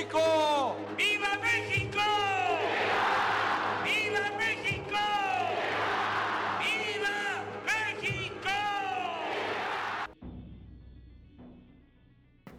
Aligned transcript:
México! 0.00 0.76
¡Viva 0.96 1.38
México! 1.42 1.98
¡Viva 3.84 4.32
México! 4.38 4.96
¡Viva 6.62 7.44
México! 7.66 8.48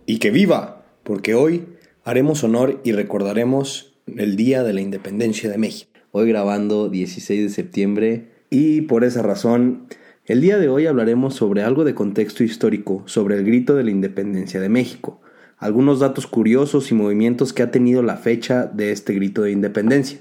Y 0.05 0.19
que 0.19 0.29
viva, 0.29 0.85
porque 1.01 1.33
hoy 1.33 1.65
haremos 2.03 2.43
honor 2.43 2.79
y 2.83 2.91
recordaremos 2.91 3.95
el 4.05 4.35
Día 4.35 4.61
de 4.61 4.73
la 4.73 4.81
Independencia 4.81 5.49
de 5.49 5.57
México. 5.57 5.99
Hoy 6.11 6.29
grabando 6.29 6.89
16 6.89 7.41
de 7.41 7.49
septiembre 7.49 8.27
y 8.51 8.81
por 8.81 9.03
esa 9.03 9.23
razón, 9.23 9.87
el 10.25 10.41
día 10.41 10.59
de 10.59 10.69
hoy 10.69 10.85
hablaremos 10.85 11.33
sobre 11.33 11.63
algo 11.63 11.85
de 11.85 11.95
contexto 11.95 12.43
histórico 12.43 13.01
sobre 13.07 13.35
el 13.35 13.43
grito 13.43 13.75
de 13.75 13.83
la 13.83 13.89
independencia 13.89 14.59
de 14.59 14.69
México, 14.69 15.20
algunos 15.61 15.99
datos 15.99 16.27
curiosos 16.27 16.91
y 16.91 16.95
movimientos 16.95 17.53
que 17.53 17.63
ha 17.63 17.71
tenido 17.71 18.01
la 18.01 18.17
fecha 18.17 18.65
de 18.65 18.91
este 18.91 19.13
grito 19.13 19.43
de 19.43 19.51
independencia, 19.51 20.19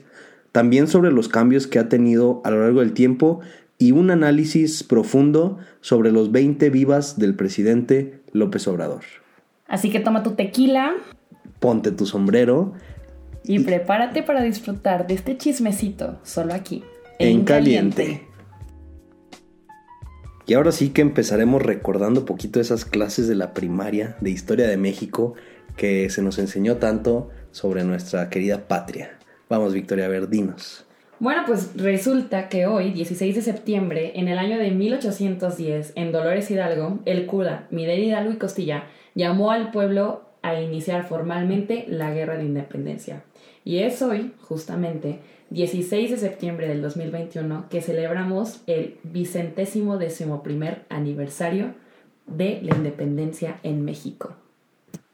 también 0.52 0.86
sobre 0.86 1.10
los 1.10 1.28
cambios 1.28 1.66
que 1.66 1.78
ha 1.78 1.88
tenido 1.88 2.42
a 2.44 2.50
lo 2.50 2.60
largo 2.60 2.80
del 2.80 2.92
tiempo 2.92 3.40
y 3.78 3.92
un 3.92 4.10
análisis 4.10 4.84
profundo 4.84 5.58
sobre 5.80 6.12
los 6.12 6.30
20 6.30 6.68
vivas 6.70 7.18
del 7.18 7.34
presidente 7.34 8.20
López 8.32 8.68
Obrador. 8.68 9.02
Así 9.66 9.90
que 9.90 10.00
toma 10.00 10.22
tu 10.22 10.32
tequila 10.32 10.94
Ponte 11.58 11.90
tu 11.90 12.06
sombrero 12.06 12.72
y 13.44 13.60
prepárate 13.60 14.22
para 14.22 14.42
disfrutar 14.42 15.06
de 15.06 15.14
este 15.14 15.36
chismecito 15.36 16.18
solo 16.22 16.54
aquí, 16.54 16.82
en 17.18 17.44
caliente. 17.44 18.26
Y 20.50 20.54
ahora 20.54 20.72
sí 20.72 20.88
que 20.88 21.00
empezaremos 21.00 21.62
recordando 21.62 22.24
poquito 22.24 22.60
esas 22.60 22.84
clases 22.84 23.28
de 23.28 23.36
la 23.36 23.54
primaria 23.54 24.16
de 24.20 24.30
historia 24.30 24.66
de 24.66 24.76
México 24.76 25.34
que 25.76 26.10
se 26.10 26.22
nos 26.22 26.40
enseñó 26.40 26.78
tanto 26.78 27.30
sobre 27.52 27.84
nuestra 27.84 28.28
querida 28.30 28.66
patria. 28.66 29.16
Vamos, 29.48 29.74
Victoria 29.74 30.08
Verdinos. 30.08 30.84
Bueno, 31.20 31.42
pues 31.46 31.70
resulta 31.76 32.48
que 32.48 32.66
hoy, 32.66 32.90
16 32.90 33.36
de 33.36 33.42
septiembre, 33.42 34.14
en 34.16 34.26
el 34.26 34.38
año 34.38 34.58
de 34.58 34.72
1810, 34.72 35.92
en 35.94 36.10
Dolores 36.10 36.50
Hidalgo, 36.50 36.98
el 37.04 37.26
cura 37.26 37.68
Miguel 37.70 38.02
Hidalgo 38.02 38.32
y 38.32 38.38
Costilla 38.38 38.86
llamó 39.14 39.52
al 39.52 39.70
pueblo 39.70 40.24
a 40.42 40.60
iniciar 40.60 41.06
formalmente 41.06 41.84
la 41.86 42.12
Guerra 42.12 42.38
de 42.38 42.46
Independencia. 42.46 43.22
Y 43.64 43.78
es 43.84 44.02
hoy, 44.02 44.32
justamente, 44.40 45.20
16 45.50 46.10
de 46.10 46.16
septiembre 46.16 46.68
del 46.68 46.80
2021, 46.80 47.66
que 47.68 47.82
celebramos 47.82 48.60
el 48.66 48.96
vicentésimo 49.02 49.98
decimoprimer 49.98 50.84
aniversario 50.88 51.74
de 52.26 52.60
la 52.62 52.76
independencia 52.76 53.58
en 53.62 53.84
México. 53.84 54.36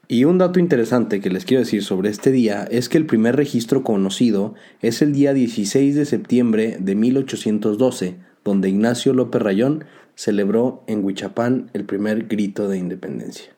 Y 0.07 0.23
un 0.23 0.37
dato 0.37 0.59
interesante 0.59 1.19
que 1.19 1.29
les 1.29 1.43
quiero 1.43 1.63
decir 1.63 1.83
sobre 1.83 2.09
este 2.09 2.31
día 2.31 2.65
es 2.71 2.87
que 2.87 2.97
el 2.97 3.05
primer 3.05 3.35
registro 3.35 3.83
conocido 3.83 4.53
es 4.81 5.01
el 5.01 5.11
día 5.11 5.33
16 5.33 5.95
de 5.95 6.05
septiembre 6.05 6.77
de 6.79 6.95
1812, 6.95 8.15
donde 8.45 8.69
Ignacio 8.69 9.13
López 9.13 9.41
Rayón 9.41 9.83
celebró 10.15 10.83
en 10.87 11.03
Huichapán 11.03 11.69
el 11.73 11.83
primer 11.83 12.27
grito 12.27 12.69
de 12.69 12.77
independencia. 12.77 13.56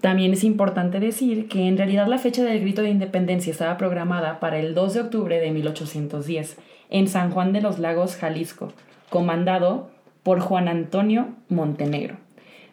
También 0.00 0.32
es 0.32 0.44
importante 0.44 1.00
decir 1.00 1.48
que 1.48 1.68
en 1.68 1.78
realidad 1.78 2.06
la 2.06 2.18
fecha 2.18 2.44
del 2.44 2.60
grito 2.60 2.82
de 2.82 2.90
independencia 2.90 3.50
estaba 3.50 3.76
programada 3.78 4.40
para 4.40 4.58
el 4.58 4.74
2 4.74 4.94
de 4.94 5.00
octubre 5.00 5.40
de 5.40 5.50
1810 5.50 6.56
en 6.90 7.08
San 7.08 7.30
Juan 7.30 7.52
de 7.52 7.62
los 7.62 7.78
Lagos, 7.78 8.16
Jalisco, 8.16 8.72
comandado 9.10 9.90
por 10.22 10.40
Juan 10.40 10.68
Antonio 10.68 11.28
Montenegro. 11.48 12.16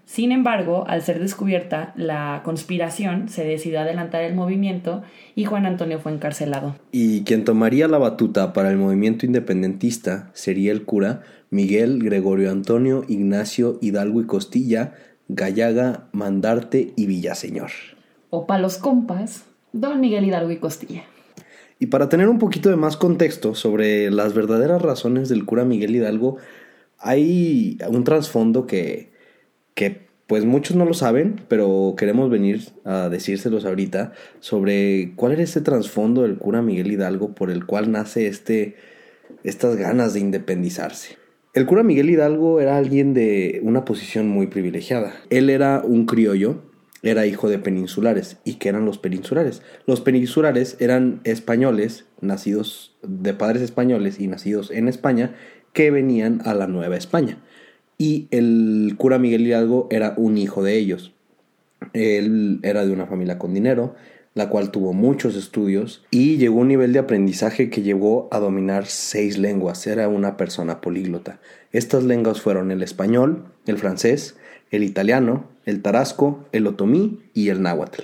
Sin 0.06 0.34
embargo, 0.34 0.84
al 0.88 1.02
ser 1.02 1.20
descubierta 1.20 1.94
la 1.96 2.42
conspiración, 2.44 3.30
se 3.30 3.46
decidió 3.46 3.80
adelantar 3.80 4.24
el 4.24 4.36
movimiento 4.36 5.02
y 5.34 5.46
Juan 5.46 5.66
Antonio 5.66 6.00
fue 6.00 6.12
encarcelado. 6.12 6.76
Y 6.92 7.24
quien 7.24 7.46
tomaría 7.46 7.88
la 7.88 7.98
batuta 7.98 8.52
para 8.52 8.70
el 8.70 8.78
movimiento 8.78 9.26
independentista 9.26 10.30
sería 10.34 10.74
el 10.74 10.84
cura 10.84 11.22
Miguel 11.50 12.04
Gregorio 12.04 12.52
Antonio 12.52 13.06
Ignacio 13.08 13.80
Hidalgo 13.82 14.20
y 14.22 14.26
Costilla, 14.26 14.94
Gallaga, 15.36 16.08
Mandarte 16.12 16.94
y 16.96 17.08
Villaseñor. 17.08 17.72
O 18.30 18.46
para 18.46 18.62
los 18.62 18.78
compas, 18.78 19.44
don 19.72 20.00
Miguel 20.00 20.26
Hidalgo 20.26 20.52
y 20.52 20.58
Costilla. 20.58 21.04
Y 21.80 21.88
para 21.88 22.08
tener 22.08 22.30
un 22.30 22.40
poquito 22.40 22.70
de 22.70 22.76
más 22.76 22.98
contexto 22.98 23.56
sobre 23.56 24.12
las 24.12 24.34
verdaderas 24.34 24.82
razones 24.82 25.30
del 25.30 25.46
cura 25.46 25.66
Miguel 25.66 25.96
Hidalgo, 25.96 26.38
hay 27.00 27.78
un 27.90 28.04
trasfondo 28.04 28.68
que, 28.68 29.12
que 29.74 30.08
pues 30.28 30.46
muchos 30.46 30.78
no 30.78 30.86
lo 30.86 30.94
saben, 30.94 31.42
pero 31.48 31.96
queremos 31.98 32.30
venir 32.30 32.70
a 32.86 33.10
decírselos 33.10 33.66
ahorita 33.66 34.14
sobre 34.40 35.14
cuál 35.16 35.34
era 35.34 35.44
ese 35.44 35.62
trasfondo 35.62 36.22
del 36.22 36.38
cura 36.38 36.62
Miguel 36.62 36.92
Hidalgo 36.92 37.34
por 37.34 37.50
el 37.50 37.66
cual 37.66 37.92
nace 37.92 38.28
este, 38.28 38.76
estas 39.44 39.76
ganas 39.76 40.14
de 40.14 40.20
independizarse. 40.22 41.23
El 41.54 41.68
cura 41.68 41.84
Miguel 41.84 42.10
Hidalgo 42.10 42.60
era 42.60 42.78
alguien 42.78 43.14
de 43.14 43.60
una 43.62 43.86
posición 43.86 44.28
muy 44.28 44.48
privilegiada. 44.48 45.14
Él 45.30 45.52
era 45.52 45.84
un 45.86 46.08
criollo, 46.08 46.64
era 47.04 47.28
hijo 47.28 47.48
de 47.48 47.60
peninsulares. 47.60 48.38
¿Y 48.44 48.56
qué 48.56 48.70
eran 48.70 48.86
los 48.86 48.98
peninsulares? 48.98 49.62
Los 49.86 50.02
peninsulares 50.02 50.78
eran 50.80 51.22
españoles, 51.26 52.06
nacidos 52.22 52.96
de 53.04 53.36
padres 53.36 53.62
españoles 53.62 54.20
y 54.20 54.26
nacidos 54.26 54.72
en 54.72 54.88
España, 54.88 55.36
que 55.74 55.92
venían 55.92 56.42
a 56.44 56.56
la 56.56 56.66
Nueva 56.66 56.98
España. 56.98 57.38
Y 58.00 58.28
el 58.32 58.96
cura 58.98 59.20
Miguel 59.20 59.46
Hidalgo 59.46 59.88
era 59.92 60.16
un 60.18 60.40
hijo 60.40 60.64
de 60.64 60.76
ellos. 60.80 61.14
Él 61.94 62.62
era 62.64 62.84
de 62.84 62.92
una 62.92 63.06
familia 63.06 63.38
con 63.38 63.54
dinero, 63.54 63.94
la 64.34 64.50
cual 64.50 64.72
tuvo 64.72 64.94
muchos 64.94 65.36
estudios 65.36 66.04
y 66.10 66.38
llegó 66.38 66.60
a 66.60 66.62
un 66.62 66.68
nivel 66.70 66.94
de 66.94 67.00
aprendizaje 67.00 67.70
que 67.70 67.82
llevó 67.82 68.28
a 68.32 68.40
dominar 68.40 68.86
seis 68.86 69.38
lenguas. 69.38 69.86
Era 69.86 70.08
una 70.08 70.38
persona 70.38 70.82
políglota. 70.82 71.40
Estas 71.72 72.04
lenguas 72.04 72.42
fueron 72.42 72.72
el 72.72 72.82
español, 72.82 73.46
el 73.68 73.78
francés, 73.78 74.38
el 74.72 74.84
italiano, 74.84 75.46
el 75.66 75.82
tarasco, 75.82 76.46
el 76.52 76.68
otomí 76.68 77.22
y 77.34 77.50
el 77.50 77.62
náhuatl. 77.62 78.04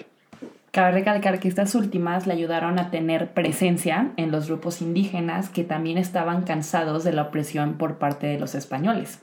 Cabe 0.71 0.91
recalcar 0.91 1.39
que 1.39 1.47
estas 1.47 1.73
últimas 1.73 2.27
le 2.27 2.33
ayudaron 2.33 2.77
a 2.77 2.91
tener 2.91 3.33
presencia 3.33 4.11
en 4.17 4.31
los 4.31 4.47
grupos 4.47 4.81
indígenas 4.81 5.49
que 5.49 5.63
también 5.63 5.97
estaban 5.97 6.43
cansados 6.43 7.03
de 7.03 7.11
la 7.11 7.23
opresión 7.23 7.79
por 7.79 7.97
parte 7.97 8.27
de 8.27 8.39
los 8.39 8.53
españoles. 8.53 9.17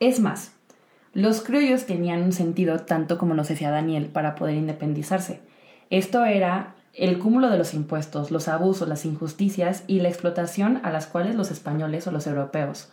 Es 0.00 0.20
más, 0.20 0.52
los 1.12 1.42
criollos 1.42 1.84
tenían 1.84 2.22
un 2.22 2.32
sentido 2.32 2.80
tanto 2.80 3.18
como 3.18 3.34
nos 3.34 3.48
decía 3.48 3.70
Daniel 3.70 4.06
para 4.06 4.36
poder 4.36 4.54
independizarse. 4.54 5.40
Esto 5.90 6.24
era 6.24 6.74
el 6.92 7.18
cúmulo 7.18 7.48
de 7.48 7.58
los 7.58 7.74
impuestos, 7.74 8.30
los 8.30 8.48
abusos, 8.48 8.88
las 8.88 9.04
injusticias 9.04 9.84
y 9.86 10.00
la 10.00 10.08
explotación 10.08 10.80
a 10.82 10.90
las 10.90 11.06
cuales 11.06 11.34
los 11.34 11.50
españoles 11.50 12.06
o 12.06 12.10
los 12.10 12.26
europeos, 12.26 12.88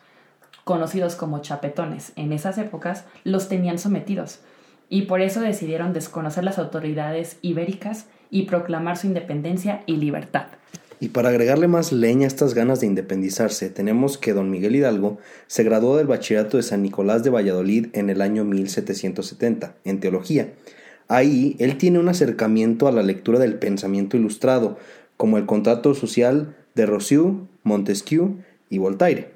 conocidos 0.63 1.15
como 1.15 1.39
chapetones 1.39 2.13
en 2.15 2.31
esas 2.31 2.57
épocas, 2.57 3.05
los 3.23 3.49
tenían 3.49 3.79
sometidos. 3.79 4.39
Y 4.89 5.03
por 5.03 5.21
eso 5.21 5.41
decidieron 5.41 5.91
desconocer 5.91 6.43
las 6.43 6.59
autoridades 6.59 7.37
ibéricas 7.41 8.05
y 8.29 8.43
proclamar 8.43 8.97
su 8.97 9.07
independencia 9.07 9.81
y 9.87 9.97
libertad. 9.97 10.47
Y 10.99 11.09
para 11.09 11.29
agregarle 11.29 11.67
más 11.67 11.91
leña 11.91 12.25
a 12.25 12.27
estas 12.27 12.53
ganas 12.53 12.79
de 12.79 12.87
independizarse, 12.87 13.69
tenemos 13.69 14.17
que 14.17 14.33
don 14.33 14.49
Miguel 14.49 14.75
Hidalgo 14.75 15.17
se 15.47 15.63
graduó 15.63 15.97
del 15.97 16.07
bachillerato 16.07 16.57
de 16.57 16.63
San 16.63 16.83
Nicolás 16.83 17.23
de 17.23 17.31
Valladolid 17.31 17.87
en 17.93 18.09
el 18.09 18.21
año 18.21 18.45
1770, 18.45 19.75
en 19.83 19.99
teología. 19.99 20.53
Ahí 21.07 21.55
él 21.59 21.77
tiene 21.77 21.99
un 21.99 22.09
acercamiento 22.09 22.87
a 22.87 22.91
la 22.91 23.03
lectura 23.03 23.39
del 23.39 23.59
pensamiento 23.59 24.17
ilustrado, 24.17 24.77
como 25.17 25.37
el 25.37 25.45
contrato 25.45 25.93
social 25.93 26.55
de 26.73 26.85
Rousseau, 26.85 27.47
Montesquieu 27.63 28.37
y 28.69 28.79
Voltaire. 28.79 29.29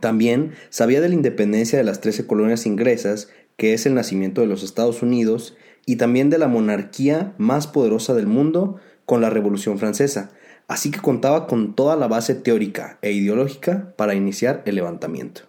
También 0.00 0.52
sabía 0.70 1.00
de 1.00 1.08
la 1.08 1.14
independencia 1.14 1.78
de 1.78 1.84
las 1.84 2.00
trece 2.00 2.26
colonias 2.26 2.66
inglesas, 2.66 3.28
que 3.56 3.72
es 3.72 3.86
el 3.86 3.94
nacimiento 3.94 4.40
de 4.40 4.48
los 4.48 4.64
Estados 4.64 5.02
Unidos, 5.02 5.56
y 5.86 5.96
también 5.96 6.30
de 6.30 6.38
la 6.38 6.48
monarquía 6.48 7.34
más 7.38 7.66
poderosa 7.66 8.14
del 8.14 8.26
mundo 8.26 8.80
con 9.06 9.20
la 9.20 9.30
Revolución 9.30 9.78
Francesa, 9.78 10.30
así 10.66 10.90
que 10.90 11.00
contaba 11.00 11.46
con 11.46 11.74
toda 11.74 11.94
la 11.96 12.08
base 12.08 12.34
teórica 12.34 12.98
e 13.02 13.12
ideológica 13.12 13.92
para 13.96 14.14
iniciar 14.14 14.62
el 14.64 14.76
levantamiento. 14.76 15.42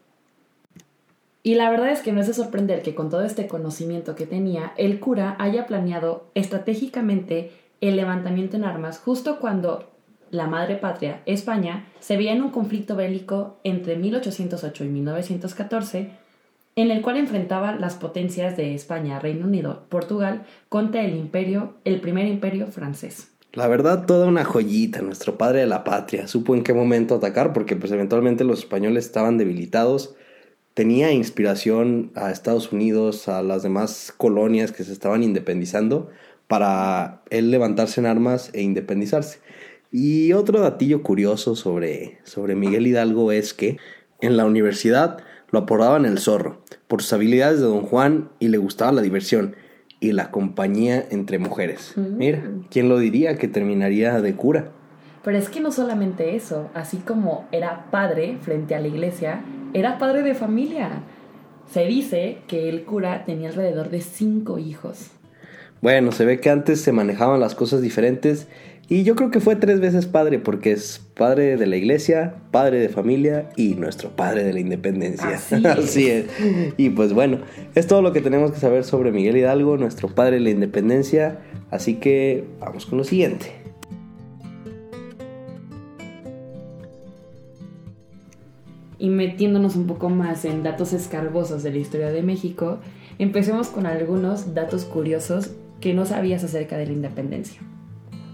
Y 1.46 1.54
la 1.54 1.70
verdad 1.70 1.92
es 1.92 2.02
que 2.02 2.12
no 2.12 2.22
es 2.22 2.26
de 2.26 2.34
sorprender 2.34 2.82
que 2.82 2.96
con 2.96 3.12
todo 3.12 3.24
este 3.24 3.46
conocimiento 3.46 4.16
que 4.16 4.26
tenía, 4.26 4.74
el 4.78 5.00
cura 5.00 5.36
haya 5.38 5.68
planeado 5.68 6.26
estratégicamente 6.34 7.52
el 7.82 7.98
levantamiento 7.98 8.58
en 8.58 8.64
armas 8.64 8.98
justo 8.98 9.38
cuando 9.40 9.92
la 10.32 10.48
madre 10.48 10.76
patria, 10.76 11.22
España, 11.28 11.86
se 12.00 12.18
veía 12.18 12.34
en 12.34 12.42
un 12.42 12.50
conflicto 12.50 12.96
bélico 12.96 13.60
entre 13.64 13.96
1808 13.96 14.86
y 14.86 14.88
1914, 14.88 16.10
en 16.78 16.90
el 16.90 17.04
cual 17.04 17.18
enfrentaba 17.18 17.76
las 17.76 17.94
potencias 17.94 18.58
de 18.58 18.74
España, 18.74 19.20
Reino 19.20 19.46
Unido, 19.46 19.84
Portugal, 19.90 20.48
contra 20.68 21.04
el 21.04 21.16
imperio, 21.16 21.76
el 21.86 22.02
primer 22.02 22.26
imperio 22.26 22.66
francés. 22.72 23.28
La 23.54 23.68
verdad, 23.68 24.08
toda 24.08 24.26
una 24.26 24.46
joyita, 24.46 25.04
nuestro 25.04 25.38
padre 25.38 25.60
de 25.60 25.68
la 25.68 25.84
patria. 25.84 26.28
Supo 26.28 26.56
en 26.56 26.64
qué 26.64 26.74
momento 26.74 27.14
atacar 27.14 27.54
porque 27.54 27.76
pues 27.76 27.92
eventualmente 27.92 28.44
los 28.44 28.58
españoles 28.62 29.06
estaban 29.06 29.38
debilitados. 29.38 30.16
Tenía 30.76 31.14
inspiración 31.14 32.12
a 32.16 32.32
Estados 32.32 32.74
Unidos, 32.74 33.30
a 33.30 33.42
las 33.42 33.64
demás 33.64 34.14
colonias 34.16 34.74
que 34.74 34.84
se 34.84 34.92
estaban 34.92 35.24
independizando 35.24 36.10
para 36.50 37.22
él 37.30 37.50
levantarse 37.50 38.02
en 38.02 38.06
armas 38.06 38.50
e 38.52 38.62
independizarse. 38.62 39.40
Y 39.90 40.34
otro 40.34 40.60
datillo 40.60 41.02
curioso 41.02 41.56
sobre, 41.56 42.20
sobre 42.26 42.56
Miguel 42.56 42.88
Hidalgo 42.88 43.32
es 43.32 43.54
que 43.54 43.78
en 44.20 44.36
la 44.36 44.44
universidad 44.44 45.20
lo 45.50 45.60
apodaban 45.60 46.04
el 46.04 46.20
zorro 46.20 46.62
por 46.90 47.02
sus 47.02 47.14
habilidades 47.14 47.62
de 47.62 47.68
don 47.68 47.84
Juan 47.84 48.30
y 48.40 48.50
le 48.50 48.58
gustaba 48.58 48.92
la 48.92 49.02
diversión 49.02 49.56
y 50.02 50.12
la 50.12 50.30
compañía 50.30 51.08
entre 51.10 51.40
mujeres. 51.40 51.94
Mira, 51.96 52.52
¿quién 52.70 52.90
lo 52.90 53.00
diría 53.00 53.38
que 53.38 53.48
terminaría 53.48 54.20
de 54.20 54.36
cura? 54.36 54.74
Pero 55.26 55.40
es 55.40 55.50
que 55.50 55.60
no 55.60 55.72
solamente 55.72 56.36
eso, 56.36 56.70
así 56.76 56.98
como 56.98 57.48
era 57.52 57.88
padre 57.90 58.38
frente 58.42 58.76
a 58.76 58.80
la 58.80 58.88
iglesia, 58.88 59.42
era 59.74 59.98
padre 59.98 60.22
de 60.22 60.36
familia. 60.36 61.02
Se 61.70 61.86
dice 61.86 62.38
que 62.48 62.70
el 62.70 62.84
cura 62.84 63.26
tenía 63.26 63.50
alrededor 63.50 63.90
de 63.90 64.02
cinco 64.02 64.60
hijos. 64.60 65.08
Bueno, 65.82 66.12
se 66.12 66.26
ve 66.26 66.40
que 66.40 66.52
antes 66.52 66.80
se 66.80 66.92
manejaban 66.92 67.40
las 67.40 67.56
cosas 67.56 67.82
diferentes 67.82 68.48
y 68.88 69.04
yo 69.04 69.16
creo 69.16 69.32
que 69.32 69.40
fue 69.40 69.56
tres 69.56 69.80
veces 69.80 70.06
padre 70.06 70.38
porque 70.38 70.72
es 70.72 71.02
padre 71.16 71.58
de 71.58 71.66
la 71.66 71.76
iglesia, 71.78 72.36
padre 72.52 72.80
de 72.80 72.90
familia 72.90 73.50
y 73.56 73.74
nuestro 73.74 74.12
padre 74.12 74.44
de 74.44 74.54
la 74.54 74.60
independencia. 74.60 75.30
Así 75.30 76.08
es. 76.08 76.30
es. 76.38 76.74
Y 76.78 76.92
pues 76.92 77.14
bueno, 77.14 77.40
es 77.74 77.88
todo 77.88 78.04
lo 78.04 78.14
que 78.14 78.22
tenemos 78.22 78.52
que 78.52 78.60
saber 78.60 78.84
sobre 78.84 79.12
Miguel 79.12 79.38
Hidalgo, 79.38 79.78
nuestro 79.78 80.08
padre 80.08 80.36
de 80.36 80.42
la 80.42 80.50
independencia. 80.52 81.40
Así 81.72 81.96
que 81.96 82.44
vamos 82.60 82.86
con 82.86 83.00
lo 83.00 83.04
siguiente. 83.04 83.65
Y 89.06 89.10
metiéndonos 89.12 89.76
un 89.76 89.86
poco 89.86 90.10
más 90.10 90.46
en 90.46 90.64
datos 90.64 90.92
escarbosos 90.92 91.62
de 91.62 91.70
la 91.70 91.78
historia 91.78 92.10
de 92.10 92.24
México, 92.24 92.80
empecemos 93.20 93.68
con 93.68 93.86
algunos 93.86 94.56
datos 94.56 94.84
curiosos 94.84 95.52
que 95.80 95.94
no 95.94 96.08
sabías 96.08 96.44
acerca 96.44 96.76
de 96.76 96.88
la 96.88 96.94
independencia. 96.94 97.62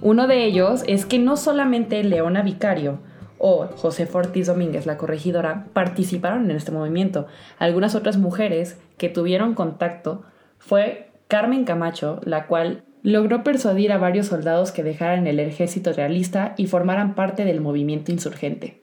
Uno 0.01 0.27
de 0.27 0.45
ellos 0.45 0.85
es 0.87 1.05
que 1.05 1.19
no 1.19 1.35
solamente 1.35 2.05
Leona 2.05 2.41
Vicario 2.41 2.99
o 3.37 3.67
José 3.75 4.07
Ortiz 4.13 4.47
Domínguez, 4.47 4.85
la 4.85 4.95
corregidora, 4.95 5.67
participaron 5.73 6.49
en 6.49 6.55
este 6.55 6.71
movimiento. 6.71 7.27
Algunas 7.59 7.93
otras 7.93 8.15
mujeres 8.15 8.79
que 8.97 9.09
tuvieron 9.09 9.55
contacto 9.55 10.21
fue 10.57 11.11
Carmen 11.27 11.65
Camacho, 11.65 12.21
la 12.23 12.47
cual 12.47 12.85
logró 13.03 13.43
persuadir 13.43 13.91
a 13.91 13.97
varios 13.97 14.27
soldados 14.27 14.71
que 14.71 14.83
dejaran 14.83 15.27
el 15.27 15.41
ejército 15.41 15.91
realista 15.91 16.53
y 16.55 16.67
formaran 16.67 17.13
parte 17.13 17.43
del 17.43 17.59
movimiento 17.59 18.13
insurgente. 18.13 18.81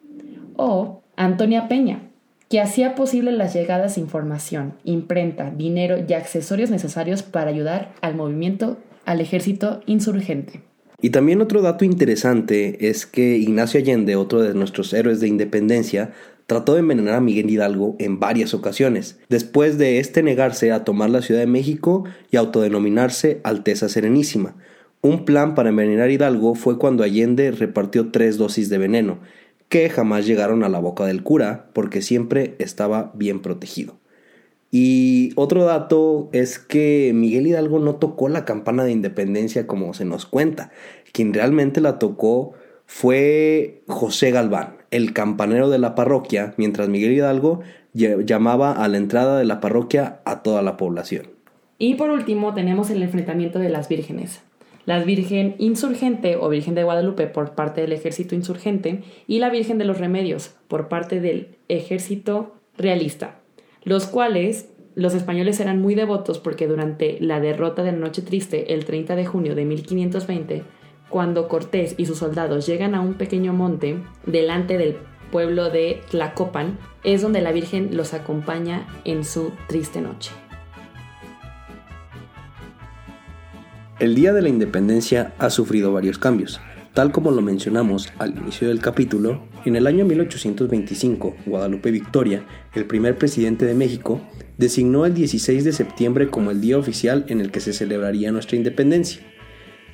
O 0.54 1.02
Antonia 1.18 1.66
Peña, 1.66 2.02
que 2.48 2.60
hacía 2.60 2.94
posible 2.94 3.32
las 3.32 3.52
llegadas 3.52 3.96
de 3.96 4.00
información, 4.00 4.74
imprenta, 4.84 5.50
dinero 5.50 5.96
y 6.08 6.12
accesorios 6.12 6.70
necesarios 6.70 7.24
para 7.24 7.50
ayudar 7.50 7.92
al 8.02 8.14
movimiento, 8.14 8.78
al 9.04 9.20
ejército 9.20 9.80
insurgente. 9.86 10.60
Y 11.02 11.10
también 11.10 11.40
otro 11.40 11.60
dato 11.60 11.84
interesante 11.84 12.88
es 12.88 13.04
que 13.04 13.36
Ignacio 13.36 13.80
Allende, 13.80 14.14
otro 14.14 14.42
de 14.42 14.54
nuestros 14.54 14.92
héroes 14.92 15.18
de 15.18 15.26
independencia, 15.26 16.12
trató 16.46 16.74
de 16.74 16.80
envenenar 16.80 17.14
a 17.14 17.20
Miguel 17.20 17.50
Hidalgo 17.50 17.96
en 17.98 18.20
varias 18.20 18.54
ocasiones, 18.54 19.18
después 19.28 19.76
de 19.76 19.98
este 19.98 20.22
negarse 20.22 20.70
a 20.70 20.84
tomar 20.84 21.10
la 21.10 21.20
Ciudad 21.20 21.40
de 21.40 21.48
México 21.48 22.04
y 22.30 22.36
autodenominarse 22.36 23.40
Alteza 23.42 23.88
Serenísima. 23.88 24.54
Un 25.00 25.24
plan 25.24 25.56
para 25.56 25.70
envenenar 25.70 26.12
Hidalgo 26.12 26.54
fue 26.54 26.78
cuando 26.78 27.02
Allende 27.02 27.50
repartió 27.50 28.12
tres 28.12 28.36
dosis 28.36 28.68
de 28.68 28.78
veneno, 28.78 29.18
que 29.68 29.90
jamás 29.90 30.26
llegaron 30.26 30.64
a 30.64 30.68
la 30.68 30.78
boca 30.78 31.04
del 31.04 31.22
cura 31.22 31.66
porque 31.72 32.02
siempre 32.02 32.54
estaba 32.58 33.12
bien 33.14 33.40
protegido. 33.40 33.96
Y 34.70 35.32
otro 35.36 35.64
dato 35.64 36.28
es 36.32 36.58
que 36.58 37.12
Miguel 37.14 37.46
Hidalgo 37.46 37.78
no 37.78 37.96
tocó 37.96 38.28
la 38.28 38.44
campana 38.44 38.84
de 38.84 38.92
independencia 38.92 39.66
como 39.66 39.94
se 39.94 40.04
nos 40.04 40.26
cuenta. 40.26 40.70
Quien 41.12 41.32
realmente 41.32 41.80
la 41.80 41.98
tocó 41.98 42.52
fue 42.84 43.82
José 43.86 44.30
Galván, 44.30 44.76
el 44.90 45.12
campanero 45.12 45.70
de 45.70 45.78
la 45.78 45.94
parroquia, 45.94 46.54
mientras 46.58 46.88
Miguel 46.88 47.12
Hidalgo 47.12 47.60
llamaba 47.94 48.72
a 48.72 48.88
la 48.88 48.98
entrada 48.98 49.38
de 49.38 49.44
la 49.44 49.60
parroquia 49.60 50.20
a 50.24 50.42
toda 50.42 50.62
la 50.62 50.76
población. 50.76 51.28
Y 51.78 51.94
por 51.94 52.10
último 52.10 52.54
tenemos 52.54 52.90
el 52.90 53.02
enfrentamiento 53.02 53.58
de 53.58 53.70
las 53.70 53.88
vírgenes. 53.88 54.42
La 54.88 55.04
Virgen 55.04 55.54
Insurgente 55.58 56.36
o 56.36 56.48
Virgen 56.48 56.74
de 56.74 56.82
Guadalupe 56.82 57.26
por 57.26 57.54
parte 57.54 57.82
del 57.82 57.92
Ejército 57.92 58.34
Insurgente 58.34 59.02
y 59.26 59.38
la 59.38 59.50
Virgen 59.50 59.76
de 59.76 59.84
los 59.84 59.98
Remedios 59.98 60.54
por 60.66 60.88
parte 60.88 61.20
del 61.20 61.58
Ejército 61.68 62.54
Realista 62.78 63.38
los 63.84 64.06
cuales 64.06 64.70
los 64.94 65.14
españoles 65.14 65.60
eran 65.60 65.80
muy 65.80 65.94
devotos 65.94 66.38
porque 66.38 66.66
durante 66.66 67.18
la 67.20 67.38
derrota 67.38 67.82
de 67.82 67.92
la 67.92 67.98
Noche 67.98 68.22
Triste, 68.22 68.72
el 68.72 68.86
30 68.86 69.14
de 69.14 69.26
junio 69.26 69.54
de 69.54 69.66
1520, 69.66 70.62
cuando 71.08 71.48
Cortés 71.48 71.94
y 71.98 72.06
sus 72.06 72.18
soldados 72.18 72.66
llegan 72.66 72.94
a 72.94 73.00
un 73.00 73.14
pequeño 73.14 73.52
monte 73.52 73.98
delante 74.24 74.78
del 74.78 74.96
pueblo 75.30 75.70
de 75.70 76.00
Tlacopan, 76.10 76.78
es 77.04 77.22
donde 77.22 77.40
la 77.40 77.52
Virgen 77.52 77.96
los 77.96 78.14
acompaña 78.14 78.86
en 79.04 79.24
su 79.24 79.52
triste 79.68 80.00
noche. 80.00 80.32
El 84.00 84.14
Día 84.14 84.32
de 84.32 84.42
la 84.42 84.48
Independencia 84.48 85.34
ha 85.38 85.50
sufrido 85.50 85.92
varios 85.92 86.18
cambios. 86.18 86.60
Tal 86.94 87.10
como 87.10 87.32
lo 87.32 87.42
mencionamos 87.42 88.12
al 88.18 88.38
inicio 88.38 88.68
del 88.68 88.78
capítulo, 88.78 89.42
en 89.64 89.74
el 89.74 89.88
año 89.88 90.04
1825, 90.04 91.34
Guadalupe 91.46 91.90
Victoria, 91.90 92.44
el 92.74 92.86
primer 92.86 93.18
presidente 93.18 93.66
de 93.66 93.74
México, 93.74 94.20
designó 94.56 95.04
el 95.04 95.14
16 95.14 95.64
de 95.64 95.72
septiembre 95.72 96.30
como 96.30 96.52
el 96.52 96.60
día 96.60 96.78
oficial 96.78 97.24
en 97.26 97.40
el 97.40 97.50
que 97.50 97.58
se 97.58 97.72
celebraría 97.72 98.30
nuestra 98.30 98.56
independencia. 98.56 99.20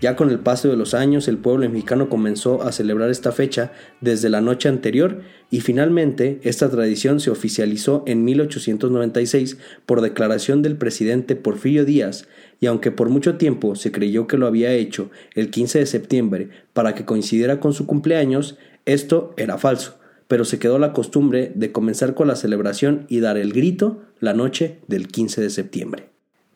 Ya 0.02 0.16
con 0.16 0.28
el 0.28 0.40
paso 0.40 0.68
de 0.68 0.76
los 0.76 0.92
años, 0.92 1.28
el 1.28 1.38
pueblo 1.38 1.66
mexicano 1.66 2.10
comenzó 2.10 2.62
a 2.62 2.72
celebrar 2.72 3.08
esta 3.08 3.32
fecha 3.32 3.72
desde 4.02 4.28
la 4.28 4.42
noche 4.42 4.68
anterior 4.68 5.22
y 5.50 5.60
finalmente 5.60 6.40
esta 6.42 6.68
tradición 6.68 7.20
se 7.20 7.30
oficializó 7.30 8.02
en 8.06 8.22
1896 8.22 9.56
por 9.86 10.02
declaración 10.02 10.60
del 10.60 10.76
presidente 10.76 11.36
Porfirio 11.36 11.86
Díaz 11.86 12.28
y 12.60 12.66
aunque 12.66 12.90
por 12.90 13.08
mucho 13.08 13.36
tiempo 13.36 13.74
se 13.76 13.92
creyó 13.92 14.26
que 14.26 14.38
lo 14.38 14.46
había 14.46 14.72
hecho 14.72 15.10
el 15.34 15.50
15 15.50 15.80
de 15.80 15.86
septiembre 15.86 16.48
para 16.72 16.94
que 16.94 17.04
coincidiera 17.04 17.60
con 17.60 17.72
su 17.72 17.86
cumpleaños, 17.86 18.58
esto 18.86 19.34
era 19.36 19.58
falso, 19.58 19.98
pero 20.28 20.44
se 20.44 20.58
quedó 20.58 20.78
la 20.78 20.92
costumbre 20.92 21.52
de 21.54 21.72
comenzar 21.72 22.14
con 22.14 22.28
la 22.28 22.36
celebración 22.36 23.06
y 23.08 23.20
dar 23.20 23.36
el 23.36 23.52
grito 23.52 24.02
la 24.20 24.32
noche 24.32 24.78
del 24.88 25.08
15 25.08 25.40
de 25.40 25.50
septiembre. 25.50 26.08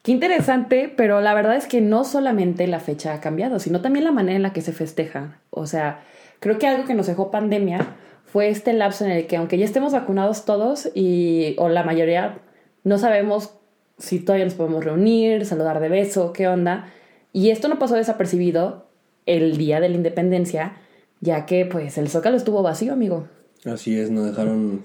Qué 0.02 0.12
interesante, 0.12 0.92
pero 0.96 1.20
la 1.20 1.34
verdad 1.34 1.56
es 1.56 1.66
que 1.66 1.80
no 1.80 2.04
solamente 2.04 2.66
la 2.66 2.80
fecha 2.80 3.12
ha 3.12 3.20
cambiado, 3.20 3.58
sino 3.58 3.81
también 3.81 4.05
la 4.05 4.12
manera 4.12 4.36
en 4.36 4.43
la 4.43 4.52
que 4.52 4.62
se 4.62 4.72
festeja. 4.72 5.40
O 5.50 5.67
sea, 5.67 6.02
creo 6.40 6.58
que 6.58 6.67
algo 6.67 6.86
que 6.86 6.94
nos 6.94 7.06
dejó 7.06 7.31
pandemia 7.31 7.96
fue 8.24 8.48
este 8.48 8.72
lapso 8.72 9.05
en 9.05 9.10
el 9.10 9.26
que 9.26 9.36
aunque 9.36 9.58
ya 9.58 9.64
estemos 9.64 9.93
vacunados 9.93 10.44
todos 10.44 10.90
y 10.94 11.55
o 11.58 11.69
la 11.69 11.82
mayoría 11.82 12.38
no 12.84 12.98
sabemos 12.98 13.57
si 13.98 14.20
todavía 14.20 14.44
nos 14.44 14.55
podemos 14.55 14.84
reunir, 14.84 15.44
saludar 15.44 15.81
de 15.81 15.88
beso, 15.88 16.32
qué 16.32 16.48
onda. 16.48 16.93
Y 17.32 17.50
esto 17.50 17.69
no 17.69 17.78
pasó 17.78 17.94
desapercibido 17.94 18.86
el 19.26 19.56
día 19.56 19.81
de 19.81 19.88
la 19.88 19.96
independencia, 19.96 20.76
ya 21.20 21.46
que 21.46 21.67
pues 21.67 21.98
el 21.98 22.08
Zócalo 22.08 22.36
estuvo 22.36 22.62
vacío, 22.62 22.93
amigo. 22.93 23.26
Así 23.64 23.98
es, 23.98 24.10
no 24.10 24.24
dejaron 24.24 24.84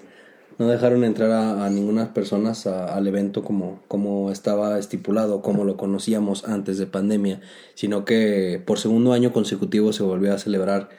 no 0.59 0.67
dejaron 0.67 1.03
entrar 1.03 1.31
a, 1.31 1.69
ninguna 1.69 2.13
personas 2.13 2.67
al 2.67 3.07
evento 3.07 3.43
como, 3.43 3.79
como 3.87 4.31
estaba 4.31 4.77
estipulado, 4.77 5.41
como 5.41 5.63
lo 5.63 5.77
conocíamos 5.77 6.47
antes 6.47 6.77
de 6.77 6.85
pandemia, 6.85 7.41
sino 7.73 8.05
que 8.05 8.61
por 8.65 8.79
segundo 8.79 9.13
año 9.13 9.33
consecutivo 9.33 9.93
se 9.93 10.03
volvió 10.03 10.33
a 10.33 10.37
celebrar 10.37 10.89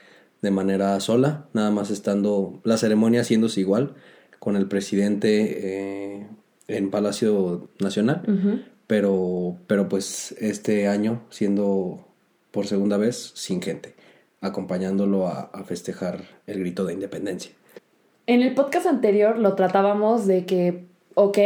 de 0.42 0.50
manera 0.50 0.98
sola, 1.00 1.46
nada 1.52 1.70
más 1.70 1.90
estando 1.90 2.60
la 2.64 2.76
ceremonia 2.76 3.20
haciéndose 3.20 3.60
igual 3.60 3.94
con 4.38 4.56
el 4.56 4.66
presidente 4.66 6.18
eh, 6.20 6.26
en 6.68 6.90
Palacio 6.90 7.68
Nacional, 7.80 8.66
pero, 8.86 9.56
pero 9.66 9.88
pues 9.88 10.34
este 10.38 10.88
año 10.88 11.22
siendo 11.30 12.06
por 12.50 12.66
segunda 12.66 12.96
vez 12.96 13.32
sin 13.34 13.60
gente, 13.60 13.94
acompañándolo 14.40 15.26
a 15.28 15.64
festejar 15.64 16.24
el 16.46 16.60
grito 16.60 16.84
de 16.84 16.94
independencia. 16.94 17.52
En 18.26 18.40
el 18.40 18.54
podcast 18.54 18.86
anterior 18.86 19.38
lo 19.38 19.54
tratábamos 19.54 20.26
de 20.26 20.46
que, 20.46 20.86
ok, 21.14 21.38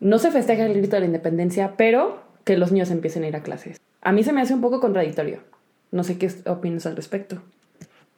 no 0.00 0.18
se 0.18 0.32
festeja 0.32 0.66
el 0.66 0.74
grito 0.74 0.96
de 0.96 1.00
la 1.00 1.06
independencia, 1.06 1.74
pero 1.76 2.20
que 2.44 2.56
los 2.56 2.72
niños 2.72 2.90
empiecen 2.90 3.22
a 3.22 3.28
ir 3.28 3.36
a 3.36 3.42
clases. 3.42 3.78
A 4.00 4.10
mí 4.10 4.24
se 4.24 4.32
me 4.32 4.40
hace 4.40 4.54
un 4.54 4.60
poco 4.60 4.80
contradictorio. 4.80 5.40
No 5.92 6.02
sé 6.02 6.18
qué 6.18 6.28
opinas 6.46 6.86
al 6.86 6.96
respecto. 6.96 7.42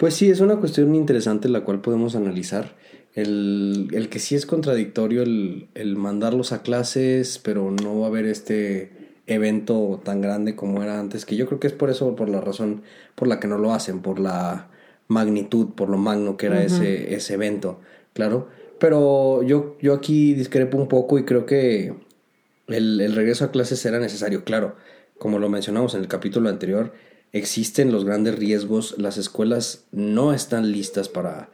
Pues 0.02 0.14
sí, 0.14 0.28
es 0.28 0.40
una 0.40 0.56
cuestión 0.56 0.96
interesante 0.96 1.48
la 1.48 1.60
cual 1.60 1.80
podemos 1.80 2.16
analizar. 2.16 2.74
El, 3.14 3.86
el 3.92 4.08
que 4.08 4.18
sí 4.18 4.34
es 4.34 4.46
contradictorio 4.46 5.22
el, 5.22 5.68
el 5.74 5.94
mandarlos 5.94 6.50
a 6.50 6.62
clases, 6.62 7.38
pero 7.38 7.70
no 7.70 8.00
va 8.00 8.06
a 8.06 8.08
haber 8.08 8.26
este 8.26 8.90
evento 9.28 10.00
tan 10.04 10.20
grande 10.20 10.56
como 10.56 10.82
era 10.82 10.98
antes, 10.98 11.24
que 11.24 11.36
yo 11.36 11.46
creo 11.46 11.60
que 11.60 11.68
es 11.68 11.72
por 11.72 11.88
eso, 11.88 12.16
por 12.16 12.28
la 12.28 12.40
razón 12.40 12.82
por 13.14 13.28
la 13.28 13.38
que 13.38 13.46
no 13.46 13.58
lo 13.58 13.72
hacen, 13.72 14.02
por 14.02 14.18
la 14.18 14.70
magnitud, 15.06 15.68
por 15.76 15.88
lo 15.88 15.98
magno 15.98 16.36
que 16.36 16.46
era 16.46 16.64
ese, 16.64 17.14
ese 17.14 17.34
evento, 17.34 17.78
claro. 18.12 18.48
Pero 18.80 19.44
yo, 19.44 19.76
yo 19.80 19.94
aquí 19.94 20.34
discrepo 20.34 20.78
un 20.78 20.88
poco 20.88 21.16
y 21.16 21.24
creo 21.24 21.46
que 21.46 21.94
el, 22.66 23.00
el 23.00 23.14
regreso 23.14 23.44
a 23.44 23.52
clases 23.52 23.86
era 23.86 24.00
necesario, 24.00 24.42
claro. 24.42 24.74
como 25.20 25.38
lo 25.38 25.48
mencionamos 25.48 25.94
en 25.94 26.00
el 26.00 26.08
capítulo 26.08 26.48
anterior, 26.48 26.92
existen 27.32 27.92
los 27.92 28.04
grandes 28.04 28.38
riesgos, 28.38 28.94
las 28.98 29.18
escuelas 29.18 29.84
no 29.90 30.32
están 30.32 30.70
listas 30.70 31.08
para, 31.08 31.50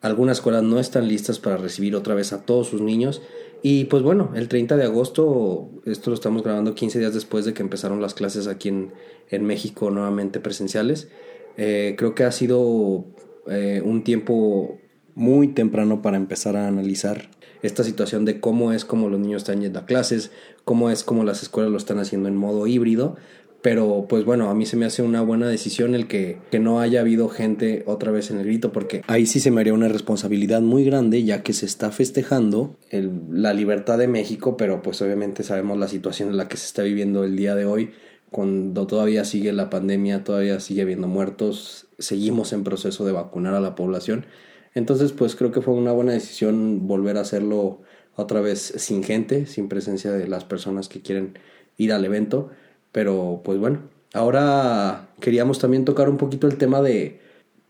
algunas 0.00 0.38
escuelas 0.38 0.62
no 0.62 0.78
están 0.78 1.08
listas 1.08 1.38
para 1.38 1.56
recibir 1.56 1.96
otra 1.96 2.14
vez 2.14 2.32
a 2.32 2.42
todos 2.42 2.68
sus 2.68 2.80
niños. 2.80 3.22
Y 3.64 3.84
pues 3.84 4.02
bueno, 4.02 4.32
el 4.34 4.48
30 4.48 4.76
de 4.76 4.84
agosto, 4.84 5.70
esto 5.86 6.10
lo 6.10 6.14
estamos 6.14 6.42
grabando 6.42 6.74
15 6.74 6.98
días 6.98 7.14
después 7.14 7.44
de 7.44 7.54
que 7.54 7.62
empezaron 7.62 8.02
las 8.02 8.12
clases 8.12 8.48
aquí 8.48 8.68
en, 8.68 8.92
en 9.30 9.44
México 9.44 9.90
nuevamente 9.90 10.40
presenciales. 10.40 11.08
Eh, 11.56 11.94
creo 11.96 12.14
que 12.14 12.24
ha 12.24 12.32
sido 12.32 13.04
eh, 13.46 13.80
un 13.84 14.02
tiempo 14.02 14.78
muy 15.14 15.48
temprano 15.48 16.02
para 16.02 16.16
empezar 16.16 16.56
a 16.56 16.66
analizar 16.66 17.28
esta 17.62 17.84
situación 17.84 18.24
de 18.24 18.40
cómo 18.40 18.72
es 18.72 18.84
como 18.84 19.08
los 19.08 19.20
niños 19.20 19.42
están 19.42 19.60
yendo 19.60 19.78
a 19.78 19.86
clases, 19.86 20.32
cómo 20.64 20.90
es 20.90 21.04
como 21.04 21.22
las 21.22 21.42
escuelas 21.42 21.70
lo 21.70 21.78
están 21.78 21.98
haciendo 21.98 22.28
en 22.28 22.36
modo 22.36 22.66
híbrido. 22.66 23.16
Pero 23.62 24.06
pues 24.08 24.24
bueno, 24.24 24.50
a 24.50 24.54
mí 24.54 24.66
se 24.66 24.76
me 24.76 24.86
hace 24.86 25.02
una 25.02 25.22
buena 25.22 25.48
decisión 25.48 25.94
el 25.94 26.08
que, 26.08 26.38
que, 26.50 26.58
no 26.58 26.80
haya 26.80 27.00
habido 27.00 27.28
gente 27.28 27.84
otra 27.86 28.10
vez 28.10 28.30
en 28.32 28.38
el 28.38 28.46
grito, 28.46 28.72
porque 28.72 29.02
ahí 29.06 29.24
sí 29.24 29.38
se 29.38 29.52
me 29.52 29.60
haría 29.60 29.72
una 29.72 29.88
responsabilidad 29.88 30.60
muy 30.60 30.84
grande, 30.84 31.22
ya 31.22 31.44
que 31.44 31.52
se 31.52 31.66
está 31.66 31.92
festejando 31.92 32.76
el, 32.90 33.12
la 33.30 33.54
libertad 33.54 33.98
de 33.98 34.08
México, 34.08 34.56
pero 34.56 34.82
pues 34.82 35.00
obviamente 35.00 35.44
sabemos 35.44 35.78
la 35.78 35.86
situación 35.86 36.30
en 36.30 36.38
la 36.38 36.48
que 36.48 36.56
se 36.56 36.66
está 36.66 36.82
viviendo 36.82 37.22
el 37.22 37.36
día 37.36 37.54
de 37.54 37.64
hoy, 37.64 37.92
cuando 38.32 38.86
todavía 38.88 39.24
sigue 39.24 39.52
la 39.52 39.70
pandemia, 39.70 40.24
todavía 40.24 40.58
sigue 40.58 40.82
habiendo 40.82 41.06
muertos, 41.06 41.86
seguimos 42.00 42.52
en 42.52 42.64
proceso 42.64 43.04
de 43.04 43.12
vacunar 43.12 43.54
a 43.54 43.60
la 43.60 43.76
población. 43.76 44.26
Entonces 44.74 45.12
pues 45.12 45.36
creo 45.36 45.52
que 45.52 45.60
fue 45.60 45.74
una 45.74 45.92
buena 45.92 46.12
decisión 46.12 46.88
volver 46.88 47.16
a 47.16 47.20
hacerlo 47.20 47.82
otra 48.16 48.40
vez 48.40 48.72
sin 48.76 49.04
gente, 49.04 49.46
sin 49.46 49.68
presencia 49.68 50.10
de 50.10 50.26
las 50.26 50.44
personas 50.44 50.88
que 50.88 51.00
quieren 51.00 51.38
ir 51.76 51.92
al 51.92 52.04
evento. 52.04 52.50
Pero 52.92 53.40
pues 53.44 53.58
bueno, 53.58 53.80
ahora 54.12 55.08
queríamos 55.20 55.58
también 55.58 55.84
tocar 55.84 56.08
un 56.08 56.18
poquito 56.18 56.46
el 56.46 56.58
tema 56.58 56.82
de 56.82 57.20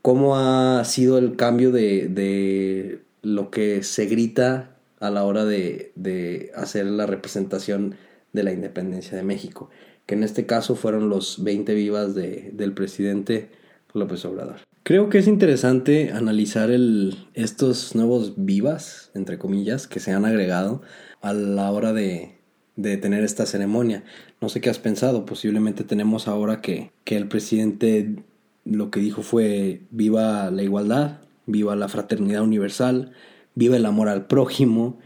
cómo 0.02 0.37
ha 0.37 0.85
sido 0.85 1.17
el 1.19 1.37
cambio 1.37 1.71
de, 1.71 2.09
de 2.09 3.02
lo 3.23 3.50
que 3.50 3.83
se 3.85 4.07
grita 4.07 4.76
a 4.99 5.11
la 5.11 5.25
hora 5.25 5.45
de, 5.45 5.93
de, 5.95 6.50
hacer 6.55 6.87
la 6.87 7.07
representación 7.07 7.95
de 8.33 8.43
la 8.43 8.52
independencia 8.52 9.17
de 9.17 9.23
México, 9.23 9.71
que 10.07 10.14
en 10.14 10.23
este 10.23 10.47
caso 10.47 10.75
fueron 10.75 11.09
los 11.09 11.43
20 11.43 11.75
vivas 11.75 12.14
de, 12.14 12.50
del 12.52 12.73
presidente 12.73 13.50
López 13.95 14.25
Obrador. 14.25 14.57
Creo 14.85 15.09
que 15.09 15.19
es 15.19 15.29
interesante 15.29 16.11
analizar 16.12 16.71
el, 16.71 17.29
estos 17.35 17.95
nuevos 17.95 18.35
vivas, 18.37 19.11
entre 19.14 19.38
comillas, 19.38 19.87
que 19.87 20.00
se 20.00 20.12
han 20.12 20.25
agregado 20.25 20.83
a 21.21 21.33
la 21.33 21.71
hora 21.71 21.93
de, 21.93 22.37
de 22.76 22.97
tener 22.97 23.25
esta 23.25 23.47
ceremonia. 23.47 24.05
No 24.41 24.49
sé 24.49 24.61
qué 24.61 24.71
has 24.71 24.79
pensado, 24.79 25.26
posiblemente 25.26 25.85
tenemos 25.85 26.29
ahora 26.29 26.61
que, 26.61 26.91
que 27.05 27.17
el 27.17 27.29
presidente 27.29 28.17
lo 28.64 28.91
que 28.91 29.00
dijo 29.00 29.23
fue 29.23 29.83
viva 29.91 30.50
la 30.50 30.62
igualdad, 30.62 31.21
viva 31.47 31.76
la 31.76 31.88
fraternidad 31.88 32.43
universal, 32.43 33.12
viva 33.55 33.76
el 33.76 33.87
amor 33.87 34.09
al 34.09 34.26
prójimo, 34.26 34.99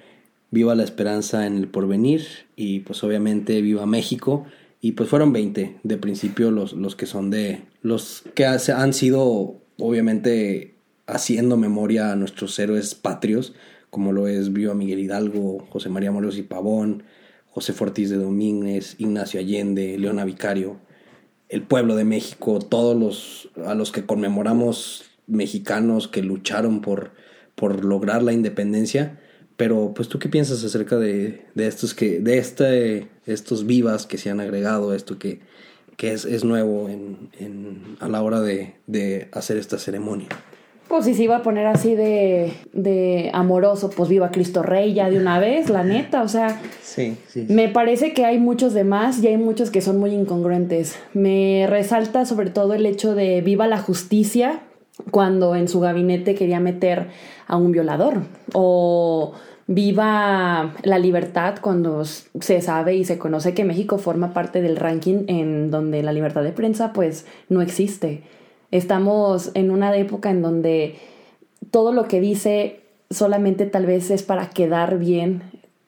viva 0.50 0.74
la 0.74 0.84
esperanza 0.84 1.46
en 1.46 1.56
el 1.56 1.68
porvenir 1.68 2.24
y 2.54 2.80
pues 2.80 3.02
obviamente 3.02 3.60
viva 3.60 3.86
México 3.86 4.46
y 4.80 4.92
pues 4.92 5.08
fueron 5.08 5.32
20 5.32 5.78
de 5.82 5.96
principio 5.96 6.50
los, 6.50 6.72
los 6.72 6.94
que 6.94 7.06
son 7.06 7.30
de 7.30 7.62
los 7.82 8.22
que 8.34 8.46
han 8.46 8.92
sido 8.92 9.56
obviamente 9.78 10.74
haciendo 11.06 11.56
memoria 11.56 12.12
a 12.12 12.16
nuestros 12.16 12.58
héroes 12.58 12.94
patrios 12.94 13.54
como 13.90 14.12
lo 14.12 14.28
es 14.28 14.52
viva 14.52 14.74
Miguel 14.74 15.00
Hidalgo, 15.00 15.66
José 15.70 15.88
María 15.88 16.12
Morelos 16.12 16.36
y 16.36 16.42
Pavón, 16.42 17.04
José 17.56 17.72
Fortis 17.72 18.10
de 18.10 18.18
Domínguez, 18.18 18.96
Ignacio 18.98 19.40
Allende, 19.40 19.96
Leona 19.98 20.26
Vicario, 20.26 20.76
el 21.48 21.62
pueblo 21.62 21.96
de 21.96 22.04
México, 22.04 22.58
todos 22.58 22.94
los 22.94 23.48
a 23.66 23.74
los 23.74 23.92
que 23.92 24.04
conmemoramos 24.04 25.06
mexicanos 25.26 26.06
que 26.06 26.22
lucharon 26.22 26.82
por, 26.82 27.12
por 27.54 27.82
lograr 27.82 28.22
la 28.22 28.34
independencia. 28.34 29.18
Pero, 29.56 29.94
pues, 29.94 30.10
¿tú 30.10 30.18
qué 30.18 30.28
piensas 30.28 30.62
acerca 30.64 30.98
de, 30.98 31.46
de 31.54 31.66
estos 31.66 31.94
que, 31.94 32.20
de 32.20 32.36
este, 32.36 33.08
estos 33.24 33.64
vivas 33.64 34.04
que 34.04 34.18
se 34.18 34.28
han 34.28 34.40
agregado, 34.40 34.92
esto 34.92 35.18
que, 35.18 35.40
que 35.96 36.12
es, 36.12 36.26
es 36.26 36.44
nuevo 36.44 36.90
en, 36.90 37.30
en, 37.38 37.96
a 38.00 38.08
la 38.10 38.20
hora 38.20 38.42
de, 38.42 38.74
de 38.86 39.30
hacer 39.32 39.56
esta 39.56 39.78
ceremonia? 39.78 40.28
Pues 40.88 41.04
si 41.04 41.14
se 41.14 41.24
iba 41.24 41.36
a 41.36 41.42
poner 41.42 41.66
así 41.66 41.94
de, 41.94 42.52
de 42.72 43.30
amoroso, 43.32 43.90
pues 43.90 44.08
viva 44.08 44.30
Cristo 44.30 44.62
Rey 44.62 44.94
ya 44.94 45.10
de 45.10 45.18
una 45.18 45.40
vez, 45.40 45.68
la 45.68 45.82
neta, 45.82 46.22
o 46.22 46.28
sea, 46.28 46.60
sí, 46.80 47.16
sí, 47.26 47.46
sí. 47.46 47.52
me 47.52 47.68
parece 47.68 48.12
que 48.12 48.24
hay 48.24 48.38
muchos 48.38 48.72
demás 48.72 49.20
y 49.22 49.26
hay 49.26 49.36
muchos 49.36 49.70
que 49.70 49.80
son 49.80 49.98
muy 49.98 50.10
incongruentes. 50.10 50.96
Me 51.12 51.66
resalta 51.68 52.24
sobre 52.24 52.50
todo 52.50 52.74
el 52.74 52.86
hecho 52.86 53.14
de 53.14 53.40
viva 53.40 53.66
la 53.66 53.78
justicia 53.78 54.60
cuando 55.10 55.56
en 55.56 55.68
su 55.68 55.80
gabinete 55.80 56.34
quería 56.34 56.60
meter 56.60 57.08
a 57.46 57.56
un 57.56 57.72
violador 57.72 58.22
o 58.52 59.32
viva 59.66 60.74
la 60.82 60.98
libertad 60.98 61.56
cuando 61.60 62.04
se 62.04 62.60
sabe 62.60 62.94
y 62.94 63.04
se 63.04 63.18
conoce 63.18 63.54
que 63.54 63.64
México 63.64 63.98
forma 63.98 64.32
parte 64.32 64.62
del 64.62 64.76
ranking 64.76 65.24
en 65.26 65.70
donde 65.70 66.02
la 66.02 66.12
libertad 66.12 66.42
de 66.42 66.52
prensa 66.52 66.92
pues 66.92 67.26
no 67.48 67.60
existe. 67.60 68.22
Estamos 68.70 69.50
en 69.54 69.70
una 69.70 69.94
época 69.96 70.30
en 70.30 70.42
donde 70.42 70.96
todo 71.70 71.92
lo 71.92 72.08
que 72.08 72.20
dice 72.20 72.80
solamente 73.10 73.66
tal 73.66 73.86
vez 73.86 74.10
es 74.10 74.22
para 74.22 74.50
quedar 74.50 74.98
bien 74.98 75.42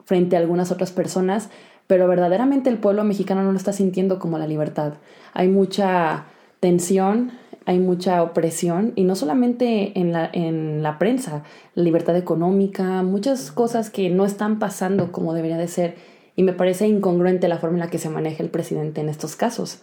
frente 0.04 0.36
a 0.36 0.38
algunas 0.38 0.70
otras 0.70 0.92
personas, 0.92 1.50
pero 1.86 2.06
verdaderamente 2.08 2.70
el 2.70 2.78
pueblo 2.78 3.04
mexicano 3.04 3.42
no 3.42 3.52
lo 3.52 3.58
está 3.58 3.72
sintiendo 3.72 4.18
como 4.18 4.38
la 4.38 4.46
libertad. 4.46 4.94
Hay 5.34 5.48
mucha 5.48 6.26
tensión, 6.60 7.32
hay 7.66 7.78
mucha 7.78 8.22
opresión 8.22 8.92
y 8.94 9.04
no 9.04 9.14
solamente 9.14 9.98
en 9.98 10.12
la, 10.12 10.30
en 10.32 10.82
la 10.82 10.98
prensa, 10.98 11.42
la 11.74 11.82
libertad 11.82 12.16
económica, 12.16 13.02
muchas 13.02 13.52
cosas 13.52 13.90
que 13.90 14.08
no 14.10 14.24
están 14.24 14.58
pasando 14.58 15.12
como 15.12 15.34
debería 15.34 15.58
de 15.58 15.68
ser 15.68 15.96
y 16.36 16.44
me 16.44 16.52
parece 16.52 16.86
incongruente 16.86 17.48
la 17.48 17.58
forma 17.58 17.76
en 17.76 17.80
la 17.80 17.90
que 17.90 17.98
se 17.98 18.08
maneja 18.08 18.42
el 18.42 18.48
presidente 18.48 19.00
en 19.00 19.08
estos 19.08 19.36
casos. 19.36 19.82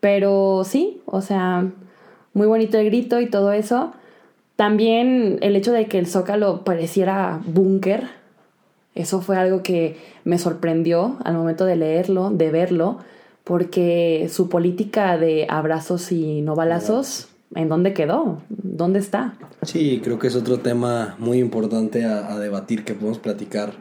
Pero 0.00 0.62
sí, 0.64 1.02
o 1.04 1.20
sea, 1.20 1.72
muy 2.36 2.46
bonito 2.46 2.76
el 2.76 2.84
grito 2.84 3.18
y 3.22 3.30
todo 3.30 3.50
eso. 3.52 3.94
También 4.56 5.38
el 5.40 5.56
hecho 5.56 5.72
de 5.72 5.86
que 5.86 5.98
el 5.98 6.06
zócalo 6.06 6.64
pareciera 6.64 7.40
búnker, 7.46 8.08
eso 8.94 9.22
fue 9.22 9.38
algo 9.38 9.62
que 9.62 9.96
me 10.24 10.38
sorprendió 10.38 11.16
al 11.24 11.34
momento 11.34 11.64
de 11.64 11.76
leerlo, 11.76 12.28
de 12.28 12.50
verlo, 12.50 12.98
porque 13.42 14.28
su 14.30 14.50
política 14.50 15.16
de 15.16 15.46
abrazos 15.48 16.12
y 16.12 16.42
no 16.42 16.54
balazos, 16.54 17.28
¿en 17.54 17.70
dónde 17.70 17.94
quedó? 17.94 18.42
¿Dónde 18.50 18.98
está? 18.98 19.38
Sí, 19.62 20.02
creo 20.04 20.18
que 20.18 20.26
es 20.26 20.36
otro 20.36 20.58
tema 20.58 21.16
muy 21.18 21.38
importante 21.38 22.04
a, 22.04 22.38
debatir 22.38 22.84
que 22.84 22.92
podemos 22.92 23.18
platicar 23.18 23.72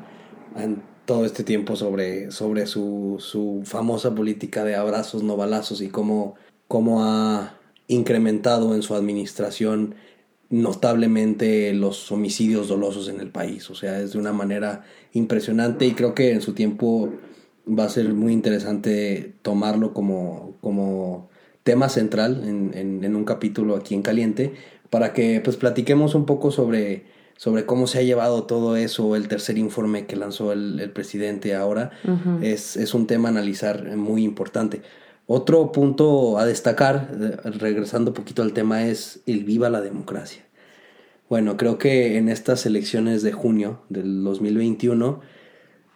en 0.55 0.81
todo 1.03 1.25
este 1.25 1.43
tiempo 1.43 1.75
sobre, 1.75 2.31
sobre 2.31 2.67
su, 2.67 3.17
su 3.19 3.63
famosa 3.65 4.15
política 4.15 4.63
de 4.63 4.75
abrazos, 4.75 5.23
no 5.23 5.35
balazos 5.35 5.81
y 5.81 5.89
cómo, 5.89 6.35
cómo 6.69 7.03
ha 7.03 7.57
incrementado 7.87 8.75
en 8.75 8.81
su 8.81 8.95
administración 8.95 9.95
notablemente 10.49 11.73
los 11.73 12.11
homicidios 12.11 12.67
dolosos 12.67 13.09
en 13.09 13.19
el 13.19 13.29
país. 13.29 13.69
O 13.69 13.75
sea, 13.75 13.99
es 13.99 14.13
de 14.13 14.19
una 14.19 14.33
manera 14.33 14.83
impresionante 15.13 15.85
y 15.85 15.91
creo 15.93 16.13
que 16.13 16.31
en 16.31 16.41
su 16.41 16.53
tiempo 16.53 17.13
va 17.67 17.85
a 17.85 17.89
ser 17.89 18.13
muy 18.13 18.31
interesante 18.31 19.33
tomarlo 19.41 19.93
como, 19.93 20.55
como 20.61 21.29
tema 21.63 21.89
central 21.89 22.43
en, 22.47 22.71
en, 22.75 23.03
en 23.03 23.15
un 23.15 23.25
capítulo 23.25 23.75
aquí 23.75 23.95
en 23.95 24.03
Caliente 24.03 24.53
para 24.91 25.13
que 25.13 25.41
pues 25.43 25.57
platiquemos 25.57 26.13
un 26.13 26.25
poco 26.25 26.51
sobre, 26.51 27.05
sobre 27.37 27.65
cómo 27.65 27.87
se 27.87 27.99
ha 27.99 28.03
llevado 28.03 28.43
todo 28.43 28.75
eso, 28.75 29.15
el 29.15 29.27
tercer 29.27 29.57
informe 29.57 30.05
que 30.05 30.15
lanzó 30.15 30.51
el, 30.53 30.79
el 30.79 30.91
presidente 30.91 31.55
ahora. 31.55 31.89
Uh 32.03 32.11
-huh. 32.11 32.43
es, 32.43 32.77
es 32.77 32.93
un 32.93 33.07
tema 33.07 33.29
a 33.29 33.31
analizar 33.31 33.97
muy 33.97 34.23
importante. 34.23 34.81
Otro 35.27 35.71
punto 35.71 36.37
a 36.37 36.45
destacar, 36.45 37.09
regresando 37.43 38.11
un 38.11 38.15
poquito 38.15 38.43
al 38.43 38.53
tema, 38.53 38.87
es 38.87 39.21
el 39.25 39.43
viva 39.43 39.69
la 39.69 39.81
democracia. 39.81 40.43
Bueno, 41.29 41.57
creo 41.57 41.79
que 41.79 42.17
en 42.17 42.29
estas 42.29 42.67
elecciones 42.67 43.23
de 43.23 43.31
junio 43.31 43.81
del 43.89 44.23
2021, 44.23 45.21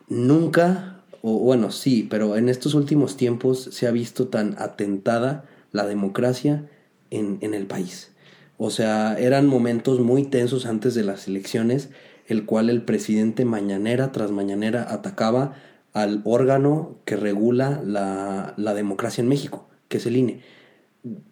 nunca, 0.08 1.04
o 1.22 1.38
bueno, 1.38 1.70
sí, 1.70 2.08
pero 2.10 2.38
en 2.38 2.50
estos 2.50 2.74
últimos 2.74 3.18
tiempos 3.18 3.70
se 3.72 3.88
ha 3.88 3.92
visto 3.92 4.30
tan 4.30 4.56
atentada 4.58 5.46
la 5.72 5.86
democracia 5.86 6.68
en, 7.12 7.38
en 7.42 7.54
el 7.54 7.68
país. 7.68 8.12
O 8.58 8.72
sea, 8.72 9.16
eran 9.20 9.46
momentos 9.46 10.00
muy 10.00 10.24
tensos 10.24 10.66
antes 10.66 10.96
de 10.96 11.04
las 11.04 11.28
elecciones, 11.28 11.90
el 12.28 12.46
cual 12.46 12.72
el 12.72 12.82
presidente 12.82 13.46
mañanera 13.46 14.12
tras 14.12 14.32
mañanera 14.32 14.92
atacaba 14.92 15.54
al 15.94 16.22
órgano 16.24 16.98
que 17.06 17.16
regula 17.16 17.82
la, 17.86 18.54
la, 18.58 18.74
democracia 18.74 19.22
en 19.22 19.28
México, 19.28 19.68
que 19.88 19.98
es 19.98 20.06
el 20.06 20.18
INE. 20.18 20.42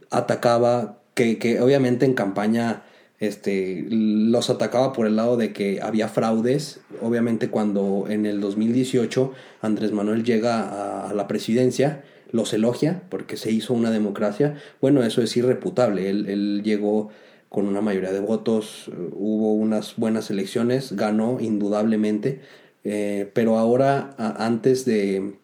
Atacaba, 0.09 0.99
que, 1.13 1.37
que, 1.37 1.61
obviamente 1.61 2.05
en 2.05 2.13
campaña 2.13 2.83
este, 3.19 3.85
los 3.89 4.49
atacaba 4.51 4.93
por 4.93 5.07
el 5.07 5.15
lado 5.15 5.37
de 5.37 5.51
que 5.53 5.81
había 5.81 6.07
fraudes. 6.07 6.81
Obviamente 7.01 7.49
cuando 7.49 8.05
en 8.09 8.25
el 8.25 8.39
2018 8.41 9.33
Andrés 9.61 9.91
Manuel 9.91 10.23
llega 10.23 11.07
a, 11.09 11.13
la 11.13 11.27
presidencia, 11.27 12.03
los 12.31 12.53
elogia 12.53 13.03
porque 13.09 13.37
se 13.37 13.51
hizo 13.51 13.73
una 13.73 13.91
democracia, 13.91 14.55
bueno, 14.81 15.03
eso 15.03 15.21
es 15.21 15.35
irreputable. 15.35 16.09
Él, 16.09 16.27
él 16.27 16.61
llegó 16.63 17.09
con 17.49 17.67
una 17.67 17.81
mayoría 17.81 18.11
de 18.11 18.19
votos, 18.19 18.91
hubo 19.13 19.53
unas 19.53 19.95
buenas 19.95 20.29
elecciones, 20.29 20.93
ganó 20.95 21.39
indudablemente, 21.39 22.41
eh, 22.89 23.29
pero 23.33 23.57
ahora, 23.57 24.15
antes 24.17 24.85
de, 24.85 25.39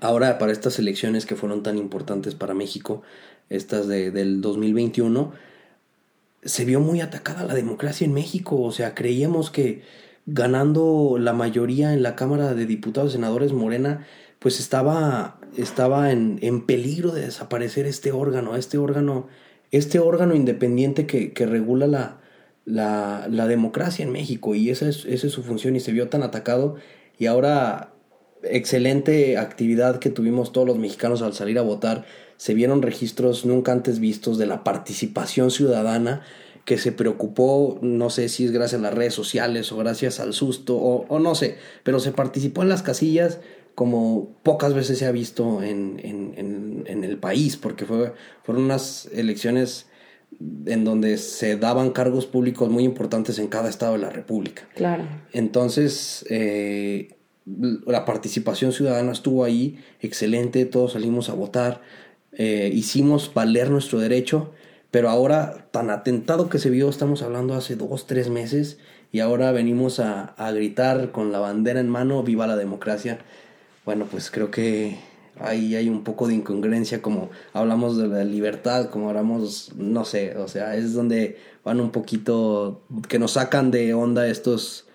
ahora 0.00 0.38
para 0.38 0.52
estas 0.52 0.78
elecciones 0.78 1.26
que 1.26 1.36
fueron 1.36 1.62
tan 1.62 1.76
importantes 1.76 2.34
para 2.34 2.54
México, 2.54 3.02
estas 3.50 3.88
de, 3.88 4.10
del 4.10 4.40
2021, 4.40 5.32
se 6.42 6.64
vio 6.64 6.80
muy 6.80 7.02
atacada 7.02 7.44
la 7.44 7.54
democracia 7.54 8.06
en 8.06 8.14
México. 8.14 8.58
O 8.62 8.72
sea, 8.72 8.94
creíamos 8.94 9.50
que 9.50 9.82
ganando 10.24 11.18
la 11.20 11.34
mayoría 11.34 11.92
en 11.92 12.02
la 12.02 12.16
Cámara 12.16 12.54
de 12.54 12.64
Diputados 12.64 13.12
Senadores 13.12 13.52
Morena, 13.52 14.06
pues 14.38 14.58
estaba, 14.58 15.38
estaba 15.58 16.10
en, 16.10 16.38
en 16.40 16.64
peligro 16.64 17.12
de 17.12 17.20
desaparecer 17.26 17.84
este 17.84 18.12
órgano, 18.12 18.56
este 18.56 18.78
órgano, 18.78 19.28
este 19.72 19.98
órgano 19.98 20.34
independiente 20.34 21.06
que, 21.06 21.34
que 21.34 21.44
regula 21.44 21.86
la, 21.86 22.21
la, 22.64 23.26
la 23.30 23.46
democracia 23.46 24.04
en 24.04 24.12
México. 24.12 24.54
Y 24.54 24.70
esa 24.70 24.88
es, 24.88 25.04
esa 25.04 25.26
es 25.26 25.32
su 25.32 25.42
función 25.42 25.76
y 25.76 25.80
se 25.80 25.92
vio 25.92 26.08
tan 26.08 26.22
atacado. 26.22 26.76
Y 27.18 27.26
ahora, 27.26 27.92
excelente 28.42 29.38
actividad 29.38 29.98
que 29.98 30.10
tuvimos 30.10 30.52
todos 30.52 30.66
los 30.66 30.78
mexicanos 30.78 31.22
al 31.22 31.34
salir 31.34 31.58
a 31.58 31.62
votar. 31.62 32.04
Se 32.36 32.54
vieron 32.54 32.82
registros 32.82 33.44
nunca 33.44 33.72
antes 33.72 34.00
vistos 34.00 34.38
de 34.38 34.46
la 34.46 34.64
participación 34.64 35.50
ciudadana 35.50 36.22
que 36.64 36.78
se 36.78 36.92
preocupó, 36.92 37.78
no 37.82 38.08
sé 38.08 38.28
si 38.28 38.44
es 38.44 38.52
gracias 38.52 38.78
a 38.78 38.82
las 38.82 38.94
redes 38.94 39.14
sociales 39.14 39.72
o 39.72 39.76
gracias 39.76 40.20
al 40.20 40.32
susto 40.32 40.76
o, 40.76 41.18
no 41.18 41.34
sé, 41.34 41.56
pero 41.82 41.98
se 41.98 42.12
participó 42.12 42.62
en 42.62 42.68
las 42.68 42.82
casillas 42.82 43.40
como 43.74 44.36
pocas 44.42 44.74
veces 44.74 44.98
se 44.98 45.06
ha 45.06 45.12
visto 45.12 45.62
en, 45.62 45.98
en, 46.04 46.34
en, 46.36 46.84
en 46.86 47.04
el 47.04 47.18
país, 47.18 47.56
porque 47.56 47.84
fue, 47.86 48.12
fueron 48.44 48.64
unas 48.64 49.08
elecciones 49.12 49.86
en 50.66 50.84
donde 50.84 51.18
se 51.18 51.56
daban 51.56 51.90
cargos 51.90 52.26
públicos 52.26 52.70
muy 52.70 52.84
importantes 52.84 53.38
en 53.38 53.48
cada 53.48 53.68
estado 53.68 53.92
de 53.92 53.98
la 53.98 54.10
República. 54.10 54.68
Claro. 54.74 55.04
Entonces, 55.32 56.24
eh, 56.30 57.16
la 57.86 58.04
participación 58.04 58.72
ciudadana 58.72 59.12
estuvo 59.12 59.44
ahí, 59.44 59.78
excelente, 60.00 60.64
todos 60.64 60.92
salimos 60.92 61.28
a 61.28 61.34
votar, 61.34 61.82
eh, 62.32 62.70
hicimos 62.72 63.32
valer 63.34 63.70
nuestro 63.70 63.98
derecho, 63.98 64.52
pero 64.90 65.08
ahora, 65.08 65.68
tan 65.70 65.90
atentado 65.90 66.48
que 66.48 66.58
se 66.58 66.70
vio, 66.70 66.88
estamos 66.88 67.22
hablando 67.22 67.54
hace 67.54 67.76
dos, 67.76 68.06
tres 68.06 68.28
meses, 68.28 68.78
y 69.10 69.20
ahora 69.20 69.52
venimos 69.52 70.00
a, 70.00 70.34
a 70.36 70.52
gritar 70.52 71.12
con 71.12 71.32
la 71.32 71.38
bandera 71.38 71.80
en 71.80 71.88
mano, 71.88 72.22
viva 72.22 72.46
la 72.46 72.56
democracia. 72.56 73.18
Bueno, 73.84 74.06
pues 74.10 74.30
creo 74.30 74.50
que 74.50 74.98
ahí 75.38 75.74
hay 75.74 75.88
un 75.88 76.04
poco 76.04 76.28
de 76.28 76.34
incongruencia, 76.34 77.02
como 77.02 77.30
hablamos 77.52 77.96
de 77.96 78.08
la 78.08 78.24
libertad, 78.24 78.90
como 78.90 79.08
hablamos, 79.08 79.72
no 79.76 80.04
sé, 80.04 80.36
o 80.36 80.48
sea, 80.48 80.76
es 80.76 80.94
donde 80.94 81.38
van 81.64 81.80
un 81.80 81.90
poquito, 81.90 82.82
que 83.08 83.18
nos 83.18 83.32
sacan 83.32 83.70
de 83.70 83.94
onda 83.94 84.26
estos 84.26 84.86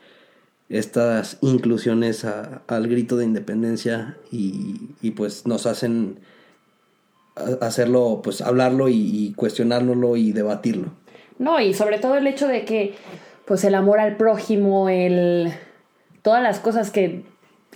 estas 0.69 1.37
inclusiones 1.41 2.25
al 2.25 2.87
grito 2.87 3.15
de 3.15 3.23
independencia 3.23 4.17
y, 4.31 4.89
y, 5.01 5.11
pues 5.11 5.47
nos 5.47 5.65
hacen 5.65 6.19
hacerlo, 7.61 8.19
pues 8.21 8.41
hablarlo 8.41 8.89
y, 8.89 8.95
y 8.95 9.33
cuestionárnoslo 9.33 10.17
y 10.17 10.33
debatirlo. 10.33 10.91
No, 11.39 11.61
y 11.61 11.73
sobre 11.73 11.99
todo 11.99 12.15
el 12.15 12.27
hecho 12.27 12.47
de 12.47 12.65
que, 12.65 12.95
pues, 13.45 13.63
el 13.63 13.75
amor 13.75 13.99
al 13.99 14.17
prójimo, 14.17 14.89
el. 14.89 15.53
todas 16.21 16.41
las 16.41 16.59
cosas 16.59 16.91
que 16.91 17.23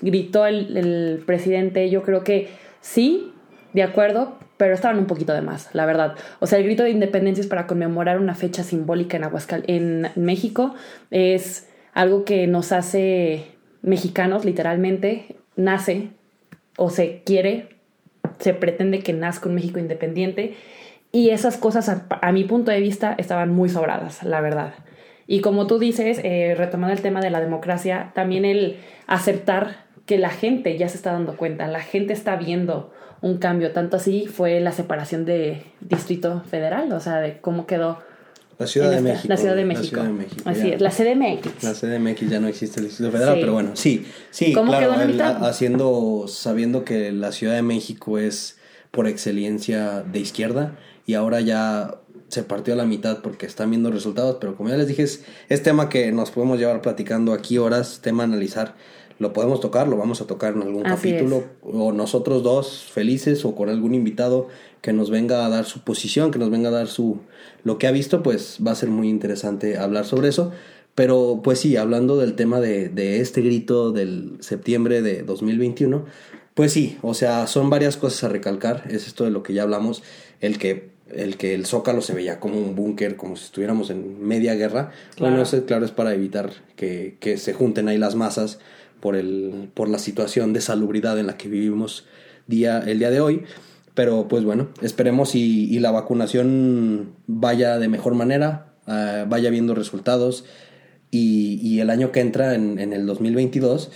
gritó 0.01 0.45
el, 0.45 0.77
el 0.77 1.23
presidente, 1.25 1.89
yo 1.89 2.03
creo 2.03 2.23
que 2.23 2.49
sí, 2.81 3.33
de 3.73 3.83
acuerdo, 3.83 4.37
pero 4.61 4.75
estaban 4.75 4.99
un 4.99 5.07
poquito 5.07 5.33
de 5.33 5.41
más, 5.41 5.73
la 5.73 5.87
verdad. 5.87 6.15
O 6.39 6.45
sea, 6.45 6.59
el 6.59 6.65
grito 6.65 6.83
de 6.83 6.91
independencia 6.91 7.41
es 7.41 7.47
para 7.47 7.65
conmemorar 7.65 8.19
una 8.19 8.35
fecha 8.35 8.61
simbólica 8.61 9.17
en 9.17 9.23
Aguascal 9.23 9.63
en 9.65 10.09
México. 10.15 10.75
Es 11.09 11.67
algo 11.93 12.25
que 12.25 12.45
nos 12.45 12.71
hace 12.71 13.45
mexicanos, 13.81 14.45
literalmente. 14.45 15.35
Nace 15.55 16.09
o 16.77 16.91
se 16.91 17.23
quiere, 17.25 17.69
se 18.37 18.53
pretende 18.53 18.99
que 18.99 19.13
nazca 19.13 19.49
un 19.49 19.55
México 19.55 19.79
independiente. 19.79 20.55
Y 21.11 21.31
esas 21.31 21.57
cosas, 21.57 21.89
a, 21.89 22.31
mi 22.31 22.43
punto 22.43 22.69
de 22.69 22.81
vista, 22.81 23.15
estaban 23.17 23.49
muy 23.49 23.67
sobradas, 23.67 24.21
la 24.21 24.41
verdad. 24.41 24.75
Y 25.25 25.41
como 25.41 25.65
tú 25.65 25.79
dices, 25.79 26.21
eh, 26.23 26.53
retomando 26.55 26.93
el 26.93 27.01
tema 27.01 27.19
de 27.19 27.31
la 27.31 27.41
democracia, 27.41 28.11
también 28.13 28.45
el 28.45 28.77
aceptar 29.07 29.85
que 30.05 30.17
la 30.17 30.29
gente 30.29 30.77
ya 30.77 30.89
se 30.89 30.97
está 30.97 31.11
dando 31.13 31.37
cuenta, 31.37 31.67
la 31.67 31.81
gente 31.81 32.13
está 32.13 32.35
viendo 32.35 32.91
un 33.21 33.37
cambio. 33.37 33.71
Tanto 33.71 33.97
así 33.97 34.27
fue 34.27 34.59
la 34.59 34.71
separación 34.71 35.25
de 35.25 35.63
Distrito 35.79 36.43
Federal, 36.49 36.91
o 36.91 36.99
sea, 36.99 37.17
de 37.19 37.39
cómo 37.39 37.65
quedó 37.67 37.99
La 38.57 38.67
Ciudad 38.67 38.91
de 38.91 39.01
México. 39.01 39.27
La 39.27 39.37
Ciudad 39.37 39.55
de 39.55 39.61
la 39.61 39.67
México. 39.67 39.87
Ciudad 39.87 40.03
de 40.05 40.11
México, 40.13 40.41
Así 40.45 40.69
ya. 40.69 40.75
es, 40.75 40.81
la 40.81 40.89
CDMX. 40.91 41.63
La 41.63 41.73
CDMX 41.73 42.29
ya 42.29 42.39
no 42.39 42.47
existe 42.47 42.79
el 42.79 42.87
Distrito 42.87 43.11
Federal, 43.11 43.35
Sí. 43.35 43.39
pero 43.41 43.53
bueno, 43.53 43.71
sí, 43.75 44.05
sí, 44.31 44.53
¿Cómo 44.53 44.71
claro, 44.71 44.93
quedó 44.95 45.13
la 45.15 45.29
haciendo, 45.47 46.25
sabiendo 46.27 46.83
que 46.83 47.11
la 47.11 47.31
Ciudad 47.31 47.55
de 47.55 47.61
México 47.61 48.17
es 48.17 48.57
por 48.91 49.07
excelencia 49.07 50.01
de 50.03 50.19
izquierda 50.19 50.75
y 51.05 51.13
ahora 51.13 51.41
ya 51.41 51.95
se 52.27 52.43
partió 52.43 52.73
a 52.73 52.77
la 52.77 52.85
mitad 52.85 53.21
porque 53.21 53.45
están 53.45 53.69
viendo 53.71 53.91
resultados, 53.91 54.37
pero 54.39 54.55
como 54.55 54.69
ya 54.69 54.77
les 54.77 54.87
dije, 54.87 55.03
es, 55.03 55.25
es 55.49 55.63
tema 55.63 55.89
que 55.89 56.11
nos 56.11 56.31
podemos 56.31 56.57
llevar 56.59 56.81
platicando 56.81 57.33
aquí 57.33 57.57
horas, 57.57 57.99
tema 58.01 58.23
a 58.23 58.25
analizar, 58.25 58.75
lo 59.21 59.33
podemos 59.33 59.59
tocar, 59.59 59.87
lo 59.87 59.97
vamos 59.97 60.19
a 60.19 60.25
tocar 60.25 60.55
en 60.55 60.63
algún 60.63 60.83
Así 60.87 61.11
capítulo, 61.11 61.43
o 61.61 61.91
nosotros 61.91 62.41
dos 62.41 62.85
felices 62.91 63.45
o 63.45 63.53
con 63.53 63.69
algún 63.69 63.93
invitado 63.93 64.47
que 64.81 64.93
nos 64.93 65.11
venga 65.11 65.45
a 65.45 65.49
dar 65.49 65.65
su 65.65 65.81
posición, 65.81 66.31
que 66.31 66.39
nos 66.39 66.49
venga 66.49 66.69
a 66.69 66.71
dar 66.71 66.87
su 66.87 67.19
lo 67.63 67.77
que 67.77 67.85
ha 67.85 67.91
visto, 67.91 68.23
pues 68.23 68.57
va 68.65 68.71
a 68.71 68.75
ser 68.75 68.89
muy 68.89 69.09
interesante 69.09 69.77
hablar 69.77 70.05
sobre 70.05 70.29
eso. 70.29 70.51
Pero 70.95 71.41
pues 71.43 71.59
sí, 71.59 71.77
hablando 71.77 72.17
del 72.17 72.33
tema 72.33 72.59
de, 72.59 72.89
de 72.89 73.21
este 73.21 73.41
grito 73.41 73.91
del 73.91 74.37
septiembre 74.39 75.03
de 75.03 75.21
2021, 75.21 76.03
pues 76.55 76.73
sí, 76.73 76.97
o 77.03 77.13
sea, 77.13 77.45
son 77.45 77.69
varias 77.69 77.97
cosas 77.97 78.23
a 78.23 78.29
recalcar, 78.29 78.85
es 78.89 79.05
esto 79.05 79.23
de 79.23 79.29
lo 79.29 79.43
que 79.43 79.53
ya 79.53 79.61
hablamos, 79.61 80.01
el 80.41 80.57
que 80.57 80.89
el 81.13 81.37
que 81.37 81.53
el 81.53 81.65
Zócalo 81.67 82.01
se 82.01 82.13
veía 82.13 82.39
como 82.39 82.57
un 82.57 82.75
búnker, 82.75 83.17
como 83.17 83.35
si 83.35 83.43
estuviéramos 83.43 83.89
en 83.91 84.25
media 84.25 84.55
guerra. 84.55 84.91
Claro. 85.15 85.33
Bueno, 85.33 85.43
eso 85.43 85.63
claro 85.65 85.85
es 85.85 85.91
para 85.91 86.13
evitar 86.13 86.51
que, 86.75 87.17
que 87.19 87.37
se 87.37 87.53
junten 87.53 87.87
ahí 87.87 87.97
las 87.97 88.15
masas 88.15 88.59
por, 89.01 89.15
el, 89.15 89.69
por 89.73 89.89
la 89.89 89.99
situación 89.99 90.53
de 90.53 90.61
salubridad 90.61 91.19
en 91.19 91.27
la 91.27 91.37
que 91.37 91.49
vivimos 91.49 92.05
día, 92.47 92.79
el 92.79 92.99
día 92.99 93.09
de 93.09 93.19
hoy. 93.19 93.43
Pero 93.93 94.27
pues 94.29 94.45
bueno, 94.45 94.69
esperemos 94.81 95.35
y, 95.35 95.77
la 95.79 95.91
vacunación 95.91 97.13
vaya 97.27 97.77
de 97.77 97.89
mejor 97.89 98.15
manera, 98.15 98.73
eh, 98.87 99.25
vaya 99.27 99.49
viendo 99.49 99.75
resultados 99.75 100.45
y, 101.11 101.79
el 101.81 101.89
año 101.89 102.11
que 102.13 102.21
entra, 102.21 102.55
en, 102.55 102.79
en 102.79 102.93
el 102.93 103.05
2022, 103.05 103.91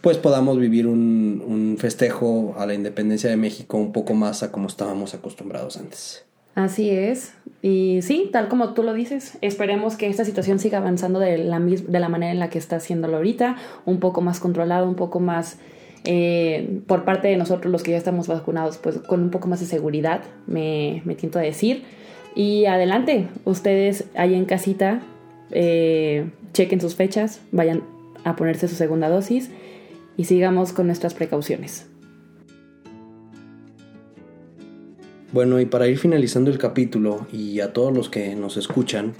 pues 0.00 0.16
podamos 0.18 0.58
vivir 0.58 0.86
un, 0.86 1.42
un 1.44 1.76
festejo 1.78 2.54
a 2.56 2.66
la 2.66 2.74
independencia 2.74 3.30
de 3.30 3.36
México 3.36 3.78
un 3.78 3.92
poco 3.92 4.14
más 4.14 4.44
a 4.44 4.52
como 4.52 4.68
estábamos 4.68 5.14
acostumbrados 5.14 5.76
antes. 5.76 6.24
Así 6.54 6.90
es. 6.90 7.34
Y 7.62 8.00
sí, 8.02 8.28
tal 8.32 8.48
como 8.48 8.74
tú 8.74 8.82
lo 8.82 8.92
dices, 8.92 9.38
esperemos 9.40 9.96
que 9.96 10.08
esta 10.08 10.24
situación 10.24 10.58
siga 10.58 10.78
avanzando 10.78 11.20
de 11.20 11.38
la, 11.38 11.60
de 11.60 12.00
la 12.00 12.08
manera 12.08 12.32
en 12.32 12.40
la 12.40 12.50
que 12.50 12.58
está 12.58 12.76
haciéndolo 12.76 13.16
ahorita, 13.16 13.56
un 13.86 14.00
poco 14.00 14.20
más 14.20 14.40
controlado, 14.40 14.88
un 14.88 14.96
poco 14.96 15.20
más 15.20 15.58
eh, 16.04 16.80
por 16.88 17.04
parte 17.04 17.28
de 17.28 17.36
nosotros 17.36 17.70
los 17.70 17.82
que 17.82 17.92
ya 17.92 17.98
estamos 17.98 18.26
vacunados, 18.26 18.78
pues 18.78 18.98
con 18.98 19.22
un 19.22 19.30
poco 19.30 19.46
más 19.46 19.60
de 19.60 19.66
seguridad, 19.66 20.22
me, 20.46 21.02
me 21.04 21.14
tiento 21.14 21.38
a 21.38 21.42
decir. 21.42 21.84
Y 22.34 22.66
adelante, 22.66 23.28
ustedes 23.44 24.06
ahí 24.16 24.34
en 24.34 24.44
casita, 24.44 25.00
eh, 25.52 26.30
chequen 26.52 26.80
sus 26.80 26.96
fechas, 26.96 27.40
vayan 27.52 27.82
a 28.24 28.36
ponerse 28.36 28.68
su 28.68 28.74
segunda 28.74 29.08
dosis 29.08 29.50
y 30.16 30.24
sigamos 30.24 30.72
con 30.72 30.86
nuestras 30.86 31.14
precauciones. 31.14 31.91
Bueno, 35.32 35.58
y 35.60 35.64
para 35.64 35.88
ir 35.88 35.98
finalizando 35.98 36.50
el 36.50 36.58
capítulo 36.58 37.26
y 37.32 37.60
a 37.60 37.72
todos 37.72 37.96
los 37.96 38.10
que 38.10 38.34
nos 38.34 38.58
escuchan, 38.58 39.14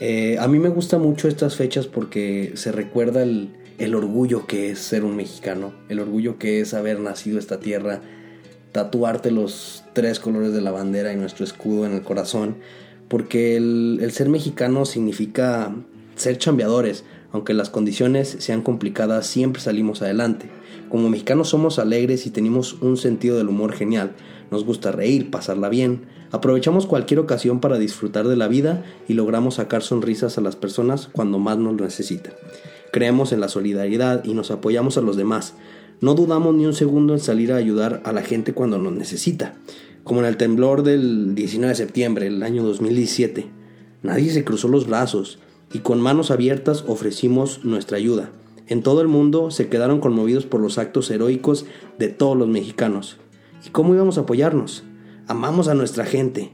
eh, 0.00 0.38
a 0.40 0.48
mí 0.48 0.58
me 0.58 0.70
gustan 0.70 1.02
mucho 1.02 1.28
estas 1.28 1.56
fechas 1.56 1.86
porque 1.86 2.52
se 2.54 2.72
recuerda 2.72 3.22
el, 3.22 3.50
el 3.76 3.94
orgullo 3.94 4.46
que 4.46 4.70
es 4.70 4.78
ser 4.78 5.04
un 5.04 5.14
mexicano, 5.14 5.74
el 5.90 6.00
orgullo 6.00 6.38
que 6.38 6.60
es 6.60 6.72
haber 6.72 7.00
nacido 7.00 7.38
esta 7.38 7.60
tierra, 7.60 8.00
tatuarte 8.72 9.30
los 9.30 9.84
tres 9.92 10.20
colores 10.20 10.54
de 10.54 10.62
la 10.62 10.70
bandera 10.70 11.12
y 11.12 11.16
nuestro 11.16 11.44
escudo 11.44 11.84
en 11.84 11.92
el 11.92 12.00
corazón, 12.00 12.56
porque 13.08 13.58
el, 13.58 13.98
el 14.00 14.12
ser 14.12 14.30
mexicano 14.30 14.86
significa 14.86 15.74
ser 16.16 16.38
chambeadores, 16.38 17.04
aunque 17.32 17.54
las 17.54 17.70
condiciones 17.70 18.36
sean 18.38 18.62
complicadas, 18.62 19.26
siempre 19.26 19.60
salimos 19.60 20.02
adelante. 20.02 20.48
Como 20.88 21.08
mexicanos 21.08 21.48
somos 21.48 21.78
alegres 21.78 22.26
y 22.26 22.30
tenemos 22.30 22.74
un 22.80 22.96
sentido 22.96 23.36
del 23.36 23.48
humor 23.48 23.72
genial. 23.72 24.12
Nos 24.50 24.64
gusta 24.64 24.92
reír, 24.92 25.30
pasarla 25.30 25.68
bien. 25.68 26.02
Aprovechamos 26.30 26.86
cualquier 26.86 27.20
ocasión 27.20 27.60
para 27.60 27.78
disfrutar 27.78 28.28
de 28.28 28.36
la 28.36 28.48
vida 28.48 28.84
y 29.08 29.14
logramos 29.14 29.54
sacar 29.54 29.82
sonrisas 29.82 30.38
a 30.38 30.40
las 30.40 30.56
personas 30.56 31.08
cuando 31.12 31.38
más 31.38 31.58
nos 31.58 31.74
lo 31.74 31.84
necesitan. 31.84 32.32
Creemos 32.92 33.32
en 33.32 33.40
la 33.40 33.48
solidaridad 33.48 34.24
y 34.24 34.34
nos 34.34 34.50
apoyamos 34.50 34.96
a 34.96 35.00
los 35.00 35.16
demás. 35.16 35.54
No 36.00 36.14
dudamos 36.14 36.54
ni 36.54 36.66
un 36.66 36.74
segundo 36.74 37.14
en 37.14 37.20
salir 37.20 37.52
a 37.52 37.56
ayudar 37.56 38.02
a 38.04 38.12
la 38.12 38.22
gente 38.22 38.52
cuando 38.52 38.78
nos 38.78 38.92
necesita, 38.92 39.54
como 40.04 40.20
en 40.20 40.26
el 40.26 40.36
temblor 40.36 40.82
del 40.82 41.34
19 41.34 41.70
de 41.70 41.74
septiembre 41.74 42.24
del 42.26 42.42
año 42.42 42.62
2017. 42.62 43.46
Nadie 44.02 44.30
se 44.30 44.44
cruzó 44.44 44.68
los 44.68 44.86
brazos 44.86 45.38
y 45.72 45.80
con 45.80 46.00
manos 46.00 46.30
abiertas 46.30 46.84
ofrecimos 46.86 47.64
nuestra 47.64 47.96
ayuda. 47.96 48.30
En 48.68 48.82
todo 48.82 49.00
el 49.00 49.08
mundo 49.08 49.50
se 49.50 49.68
quedaron 49.68 50.00
conmovidos 50.00 50.46
por 50.46 50.60
los 50.60 50.78
actos 50.78 51.10
heroicos 51.10 51.66
de 51.98 52.08
todos 52.08 52.36
los 52.36 52.48
mexicanos. 52.48 53.16
¿Y 53.64 53.70
cómo 53.70 53.94
íbamos 53.94 54.18
a 54.18 54.22
apoyarnos? 54.22 54.84
Amamos 55.28 55.68
a 55.68 55.74
nuestra 55.74 56.04
gente 56.04 56.52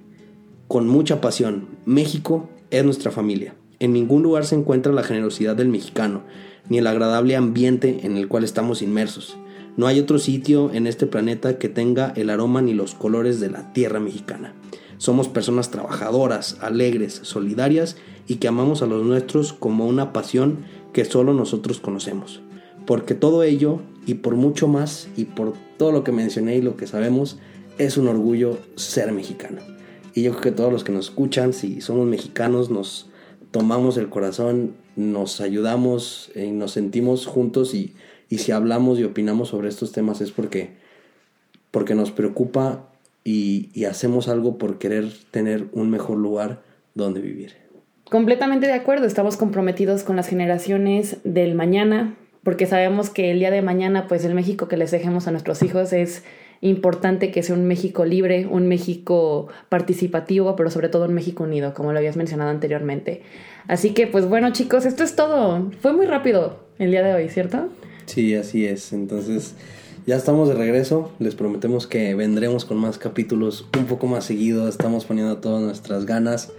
con 0.68 0.88
mucha 0.88 1.20
pasión. 1.20 1.68
México 1.84 2.48
es 2.70 2.84
nuestra 2.84 3.10
familia. 3.10 3.54
En 3.78 3.92
ningún 3.92 4.22
lugar 4.22 4.46
se 4.46 4.54
encuentra 4.54 4.92
la 4.92 5.02
generosidad 5.02 5.56
del 5.56 5.68
mexicano, 5.68 6.22
ni 6.68 6.78
el 6.78 6.86
agradable 6.86 7.36
ambiente 7.36 8.00
en 8.04 8.16
el 8.16 8.28
cual 8.28 8.44
estamos 8.44 8.80
inmersos. 8.80 9.36
No 9.76 9.86
hay 9.86 9.98
otro 10.00 10.18
sitio 10.18 10.70
en 10.72 10.86
este 10.86 11.06
planeta 11.06 11.58
que 11.58 11.68
tenga 11.68 12.12
el 12.16 12.30
aroma 12.30 12.62
ni 12.62 12.74
los 12.74 12.94
colores 12.94 13.40
de 13.40 13.50
la 13.50 13.72
tierra 13.72 14.00
mexicana. 14.00 14.54
Somos 14.98 15.28
personas 15.28 15.70
trabajadoras, 15.70 16.58
alegres, 16.60 17.20
solidarias 17.22 17.96
y 18.32 18.36
que 18.36 18.48
amamos 18.48 18.80
a 18.80 18.86
los 18.86 19.04
nuestros 19.04 19.52
como 19.52 19.86
una 19.86 20.14
pasión 20.14 20.64
que 20.94 21.04
solo 21.04 21.34
nosotros 21.34 21.80
conocemos. 21.80 22.40
Porque 22.86 23.14
todo 23.14 23.42
ello, 23.42 23.82
y 24.06 24.14
por 24.14 24.36
mucho 24.36 24.68
más, 24.68 25.08
y 25.18 25.26
por 25.26 25.52
todo 25.76 25.92
lo 25.92 26.02
que 26.02 26.12
mencioné 26.12 26.56
y 26.56 26.62
lo 26.62 26.78
que 26.78 26.86
sabemos, 26.86 27.38
es 27.76 27.98
un 27.98 28.08
orgullo 28.08 28.56
ser 28.74 29.12
mexicano. 29.12 29.60
Y 30.14 30.22
yo 30.22 30.30
creo 30.30 30.40
que 30.40 30.52
todos 30.52 30.72
los 30.72 30.82
que 30.82 30.92
nos 30.92 31.10
escuchan, 31.10 31.52
si 31.52 31.82
somos 31.82 32.06
mexicanos, 32.06 32.70
nos 32.70 33.10
tomamos 33.50 33.98
el 33.98 34.08
corazón, 34.08 34.76
nos 34.96 35.42
ayudamos 35.42 36.32
y 36.34 36.52
nos 36.52 36.72
sentimos 36.72 37.26
juntos 37.26 37.74
y, 37.74 37.92
y 38.30 38.38
si 38.38 38.50
hablamos 38.50 38.98
y 38.98 39.04
opinamos 39.04 39.48
sobre 39.48 39.68
estos 39.68 39.92
temas 39.92 40.22
es 40.22 40.30
porque, 40.30 40.78
porque 41.70 41.94
nos 41.94 42.12
preocupa 42.12 42.88
y, 43.24 43.68
y 43.74 43.84
hacemos 43.84 44.28
algo 44.28 44.56
por 44.56 44.78
querer 44.78 45.12
tener 45.30 45.68
un 45.72 45.90
mejor 45.90 46.16
lugar 46.16 46.62
donde 46.94 47.20
vivir. 47.20 47.60
Completamente 48.12 48.66
de 48.66 48.74
acuerdo, 48.74 49.06
estamos 49.06 49.38
comprometidos 49.38 50.02
con 50.02 50.16
las 50.16 50.28
generaciones 50.28 51.16
del 51.24 51.54
mañana, 51.54 52.14
porque 52.42 52.66
sabemos 52.66 53.08
que 53.08 53.30
el 53.30 53.38
día 53.38 53.50
de 53.50 53.62
mañana, 53.62 54.06
pues 54.06 54.22
el 54.26 54.34
México 54.34 54.68
que 54.68 54.76
les 54.76 54.90
dejemos 54.90 55.28
a 55.28 55.30
nuestros 55.30 55.62
hijos 55.62 55.94
es 55.94 56.22
importante 56.60 57.30
que 57.30 57.42
sea 57.42 57.54
un 57.56 57.66
México 57.66 58.04
libre, 58.04 58.46
un 58.46 58.68
México 58.68 59.48
participativo, 59.70 60.56
pero 60.56 60.70
sobre 60.70 60.90
todo 60.90 61.06
un 61.06 61.14
México 61.14 61.44
unido, 61.44 61.72
como 61.72 61.92
lo 61.92 61.98
habías 62.00 62.18
mencionado 62.18 62.50
anteriormente. 62.50 63.22
Así 63.66 63.94
que, 63.94 64.06
pues 64.06 64.28
bueno, 64.28 64.52
chicos, 64.52 64.84
esto 64.84 65.04
es 65.04 65.16
todo. 65.16 65.70
Fue 65.80 65.94
muy 65.94 66.04
rápido 66.04 66.58
el 66.78 66.90
día 66.90 67.02
de 67.02 67.14
hoy, 67.14 67.30
¿cierto? 67.30 67.70
Sí, 68.04 68.34
así 68.34 68.66
es. 68.66 68.92
Entonces, 68.92 69.54
ya 70.06 70.16
estamos 70.16 70.50
de 70.50 70.54
regreso. 70.54 71.10
Les 71.18 71.34
prometemos 71.34 71.86
que 71.86 72.14
vendremos 72.14 72.66
con 72.66 72.76
más 72.76 72.98
capítulos 72.98 73.66
un 73.78 73.86
poco 73.86 74.06
más 74.06 74.26
seguido. 74.26 74.68
Estamos 74.68 75.06
poniendo 75.06 75.38
todas 75.38 75.62
nuestras 75.62 76.04
ganas. 76.04 76.52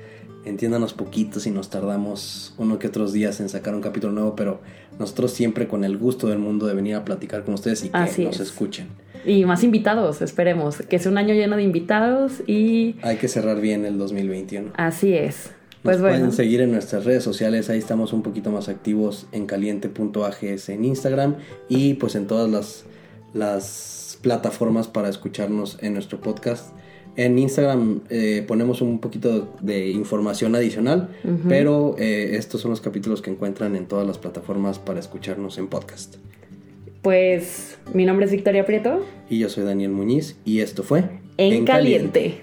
Entiéndanos 0.45 0.93
poquito 0.93 1.39
si 1.39 1.51
nos 1.51 1.69
tardamos 1.69 2.53
uno 2.57 2.77
que 2.79 2.87
otros 2.87 3.13
días 3.13 3.39
en 3.39 3.47
sacar 3.49 3.75
un 3.75 3.81
capítulo 3.81 4.11
nuevo, 4.11 4.35
pero 4.35 4.59
nosotros 4.99 5.31
siempre 5.31 5.67
con 5.67 5.83
el 5.85 5.97
gusto 5.97 6.27
del 6.27 6.39
mundo 6.39 6.67
de 6.67 6.73
venir 6.73 6.95
a 6.95 7.05
platicar 7.05 7.43
con 7.45 7.53
ustedes 7.53 7.85
y 7.85 7.89
que 7.89 7.97
Así 7.97 8.25
nos 8.25 8.35
es. 8.35 8.41
escuchen. 8.49 8.87
Y 9.25 9.45
más 9.45 9.63
invitados, 9.63 10.21
esperemos. 10.21 10.77
Que 10.77 10.99
sea 10.99 11.09
un 11.11 11.17
año 11.17 11.33
lleno 11.33 11.55
de 11.55 11.63
invitados 11.63 12.41
y 12.45 12.97
Hay 13.03 13.15
que 13.17 13.29
cerrar 13.29 13.61
bien 13.61 13.85
el 13.85 13.97
2021. 13.97 14.71
así 14.75 15.13
es. 15.13 15.51
Nos 15.83 15.91
Pues 15.95 16.01
bueno. 16.01 16.15
pueden 16.17 16.31
seguir 16.33 16.59
en 16.61 16.71
nuestras 16.71 17.05
redes 17.05 17.23
sociales, 17.23 17.69
ahí 17.69 17.77
estamos 17.79 18.11
un 18.13 18.21
poquito 18.21 18.51
más 18.51 18.67
activos 18.69 19.27
en 19.31 19.45
caliente.ags 19.45 20.69
en 20.69 20.85
Instagram 20.85 21.35
y 21.69 21.93
pues 21.95 22.15
en 22.15 22.27
todas 22.27 22.49
las, 22.49 22.83
las 23.33 24.17
plataformas 24.21 24.87
para 24.87 25.09
escucharnos 25.09 25.77
en 25.81 25.93
nuestro 25.93 26.19
podcast. 26.21 26.73
En 27.15 27.37
Instagram 27.37 28.01
eh, 28.09 28.43
ponemos 28.47 28.81
un 28.81 28.99
poquito 28.99 29.53
de 29.61 29.89
información 29.89 30.55
adicional, 30.55 31.09
pero 31.47 31.95
eh, 31.99 32.35
estos 32.37 32.61
son 32.61 32.71
los 32.71 32.81
capítulos 32.81 33.21
que 33.21 33.29
encuentran 33.29 33.75
en 33.75 33.85
todas 33.85 34.07
las 34.07 34.17
plataformas 34.17 34.79
para 34.79 34.99
escucharnos 34.99 35.57
en 35.57 35.67
podcast. 35.67 36.15
Pues 37.03 37.77
mi 37.93 38.05
nombre 38.05 38.25
es 38.25 38.31
Victoria 38.31 38.65
Prieto. 38.65 39.05
Y 39.29 39.39
yo 39.39 39.49
soy 39.49 39.63
Daniel 39.65 39.91
Muñiz 39.91 40.37
y 40.45 40.61
esto 40.61 40.83
fue 40.83 41.03
En, 41.37 41.65
caliente. 41.65 42.42